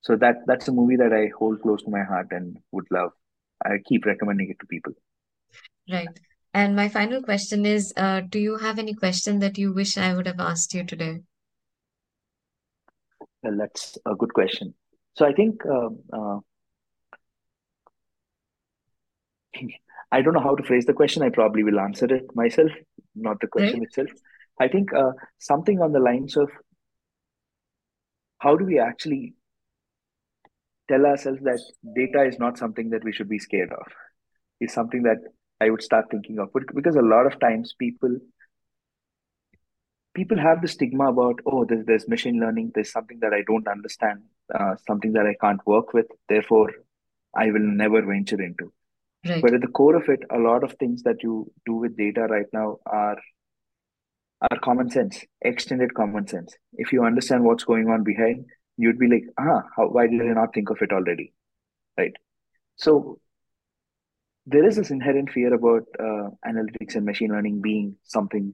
So 0.00 0.16
that 0.16 0.36
that's 0.46 0.68
a 0.68 0.72
movie 0.72 0.96
that 0.96 1.12
I 1.12 1.30
hold 1.38 1.60
close 1.62 1.82
to 1.82 1.90
my 1.90 2.04
heart 2.04 2.28
and 2.30 2.56
would 2.72 2.86
love. 2.90 3.12
I 3.64 3.78
keep 3.86 4.06
recommending 4.06 4.50
it 4.50 4.58
to 4.60 4.66
people. 4.66 4.92
Right. 5.90 6.20
And 6.54 6.74
my 6.74 6.88
final 6.88 7.22
question 7.22 7.66
is, 7.66 7.92
uh, 7.96 8.20
do 8.20 8.38
you 8.38 8.56
have 8.56 8.78
any 8.78 8.94
question 8.94 9.40
that 9.40 9.58
you 9.58 9.72
wish 9.72 9.98
I 9.98 10.14
would 10.14 10.26
have 10.26 10.40
asked 10.40 10.72
you 10.74 10.84
today? 10.84 11.20
Well, 13.42 13.56
that's 13.58 13.98
a 14.06 14.14
good 14.14 14.32
question. 14.32 14.74
So 15.16 15.26
I 15.26 15.32
think 15.32 15.66
um, 15.66 15.98
uh, 16.12 16.38
I 20.10 20.22
don't 20.22 20.34
know 20.34 20.40
how 20.40 20.54
to 20.56 20.62
phrase 20.62 20.86
the 20.86 20.94
question. 20.94 21.22
I 21.22 21.30
probably 21.30 21.62
will 21.62 21.80
answer 21.80 22.06
it 22.12 22.24
myself, 22.34 22.70
not 23.14 23.40
the 23.40 23.46
question 23.46 23.80
Right. 23.80 23.88
itself. 23.88 24.08
I 24.60 24.68
think 24.68 24.92
uh, 24.94 25.12
something 25.38 25.80
on 25.80 25.92
the 25.92 26.00
lines 26.00 26.36
of 26.36 26.50
how 28.38 28.56
do 28.56 28.64
we 28.64 28.78
actually 28.78 29.34
tell 30.88 31.04
ourselves 31.06 31.40
that 31.42 31.60
data 31.94 32.24
is 32.24 32.38
not 32.38 32.58
something 32.58 32.90
that 32.90 33.04
we 33.04 33.12
should 33.12 33.28
be 33.28 33.38
scared 33.38 33.72
of? 33.72 33.86
is 34.60 34.72
something 34.72 35.02
that 35.04 35.18
I 35.60 35.70
would 35.70 35.82
start 35.82 36.06
thinking 36.10 36.38
of. 36.38 36.50
Because 36.74 36.96
a 36.96 37.02
lot 37.02 37.26
of 37.26 37.38
times 37.40 37.74
people 37.78 38.18
people 40.14 40.38
have 40.38 40.60
the 40.62 40.68
stigma 40.68 41.08
about 41.10 41.40
oh 41.46 41.64
there's, 41.64 41.84
there's 41.86 42.08
machine 42.08 42.40
learning 42.40 42.70
there's 42.74 42.90
something 42.92 43.18
that 43.20 43.32
i 43.32 43.42
don't 43.46 43.68
understand 43.68 44.20
uh, 44.54 44.74
something 44.86 45.12
that 45.12 45.26
i 45.26 45.34
can't 45.40 45.64
work 45.66 45.92
with 45.94 46.06
therefore 46.28 46.70
i 47.36 47.46
will 47.50 47.68
never 47.82 48.02
venture 48.02 48.40
into 48.42 48.72
right. 49.28 49.42
but 49.42 49.54
at 49.54 49.60
the 49.60 49.74
core 49.78 49.96
of 49.96 50.08
it 50.08 50.20
a 50.30 50.38
lot 50.38 50.64
of 50.64 50.72
things 50.74 51.02
that 51.02 51.22
you 51.22 51.50
do 51.66 51.74
with 51.74 51.96
data 51.96 52.26
right 52.30 52.46
now 52.52 52.78
are 52.86 53.18
are 54.40 54.58
common 54.62 54.90
sense 54.90 55.24
extended 55.42 55.94
common 55.94 56.26
sense 56.26 56.56
if 56.74 56.92
you 56.92 57.04
understand 57.04 57.44
what's 57.44 57.64
going 57.64 57.88
on 57.88 58.04
behind 58.04 58.44
you'd 58.76 58.98
be 58.98 59.08
like 59.08 59.24
ah 59.38 59.62
how, 59.76 59.88
why 59.88 60.06
did 60.06 60.20
i 60.20 60.32
not 60.40 60.54
think 60.54 60.70
of 60.70 60.80
it 60.80 60.92
already 60.92 61.32
right 61.98 62.14
so 62.76 63.18
there 64.46 64.66
is 64.66 64.76
this 64.76 64.90
inherent 64.90 65.30
fear 65.30 65.52
about 65.52 65.82
uh, 66.00 66.30
analytics 66.46 66.94
and 66.94 67.04
machine 67.04 67.30
learning 67.30 67.60
being 67.60 67.96
something 68.04 68.52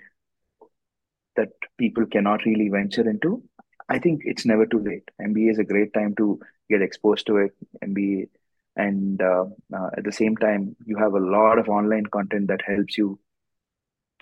that 1.36 1.50
people 1.78 2.06
cannot 2.06 2.44
really 2.44 2.68
venture 2.68 3.08
into, 3.08 3.42
I 3.88 3.98
think 3.98 4.22
it's 4.24 4.46
never 4.46 4.66
too 4.66 4.80
late. 4.80 5.08
MBA 5.20 5.52
is 5.52 5.58
a 5.58 5.64
great 5.64 5.92
time 5.92 6.14
to 6.16 6.40
get 6.70 6.82
exposed 6.82 7.26
to 7.26 7.36
it. 7.38 7.52
MBA, 7.84 8.28
and 8.76 9.20
uh, 9.22 9.44
uh, 9.74 9.90
at 9.96 10.04
the 10.04 10.12
same 10.12 10.36
time, 10.36 10.76
you 10.84 10.96
have 10.96 11.14
a 11.14 11.20
lot 11.20 11.58
of 11.58 11.68
online 11.68 12.06
content 12.06 12.48
that 12.48 12.62
helps 12.66 12.98
you 12.98 13.18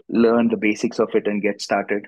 learn 0.09 0.49
the 0.49 0.57
basics 0.57 0.99
of 0.99 1.15
it 1.15 1.27
and 1.27 1.43
get 1.43 1.61
started. 1.61 2.07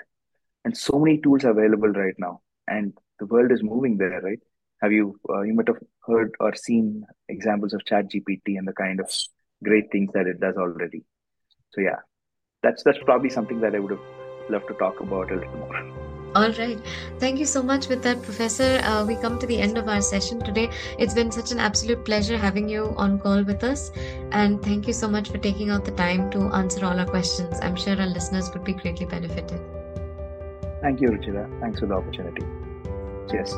And 0.65 0.77
so 0.77 0.99
many 0.99 1.19
tools 1.19 1.45
are 1.45 1.51
available 1.51 1.89
right 1.89 2.15
now, 2.19 2.41
and 2.67 2.93
the 3.19 3.27
world 3.27 3.53
is 3.53 3.63
moving 3.63 3.99
there, 3.99 4.21
right? 4.21 4.41
Have 4.83 4.93
you 4.93 5.19
uh, 5.29 5.43
you 5.43 5.55
might 5.55 5.69
have 5.69 5.83
heard 6.07 6.35
or 6.41 6.55
seen 6.55 7.05
examples 7.29 7.73
of 7.73 7.85
Chat 7.85 8.11
GPT 8.11 8.59
and 8.59 8.67
the 8.67 8.73
kind 8.73 9.01
of 9.01 9.11
great 9.65 9.91
things 9.91 10.11
that 10.15 10.27
it 10.27 10.41
does 10.41 10.57
already. 10.57 11.05
So 11.73 11.81
yeah, 11.81 12.01
that's 12.63 12.83
that's 12.83 12.99
probably 13.05 13.31
something 13.31 13.61
that 13.61 13.75
I 13.75 13.79
would 13.79 13.93
have 13.93 14.07
loved 14.49 14.69
to 14.69 14.75
talk 14.75 15.01
about 15.01 15.33
a 15.33 15.37
little 15.37 15.57
more. 15.57 16.04
All 16.35 16.51
right. 16.59 16.79
Thank 17.21 17.39
you 17.39 17.47
so 17.47 17.63
much 17.63 17.89
with 17.89 18.03
that, 18.03 18.21
Professor. 18.23 18.81
Uh, 18.83 19.05
we 19.07 19.15
come 19.17 19.39
to 19.39 19.47
the 19.47 19.59
end 19.59 19.79
of 19.79 19.89
our 19.89 20.01
session 20.01 20.41
today. 20.41 20.69
It's 20.99 21.15
been 21.15 21.31
such 21.31 21.53
an 21.53 21.61
absolute 21.61 22.05
pleasure 22.05 22.37
having 22.37 22.69
you 22.69 22.93
on 22.97 23.21
call 23.21 23.45
with 23.45 23.63
us. 23.63 23.93
And 24.33 24.61
thank 24.63 24.89
you 24.89 24.93
so 24.93 25.07
much 25.07 25.31
for 25.31 25.39
taking 25.39 25.71
out 25.71 25.85
the 25.85 25.93
time 25.93 26.31
to 26.33 26.41
answer 26.63 26.85
all 26.85 26.99
our 26.99 27.07
questions. 27.07 27.57
I'm 27.63 27.77
sure 27.77 28.01
our 28.01 28.07
listeners 28.07 28.51
would 28.53 28.65
be 28.65 28.73
greatly 28.73 29.07
benefited. 29.07 29.61
Thank 30.81 31.01
you, 31.01 31.11
Ruchira. 31.11 31.49
Thanks 31.61 31.79
for 31.79 31.87
the 31.87 31.95
opportunity. 31.95 32.43
Cheers. 33.31 33.53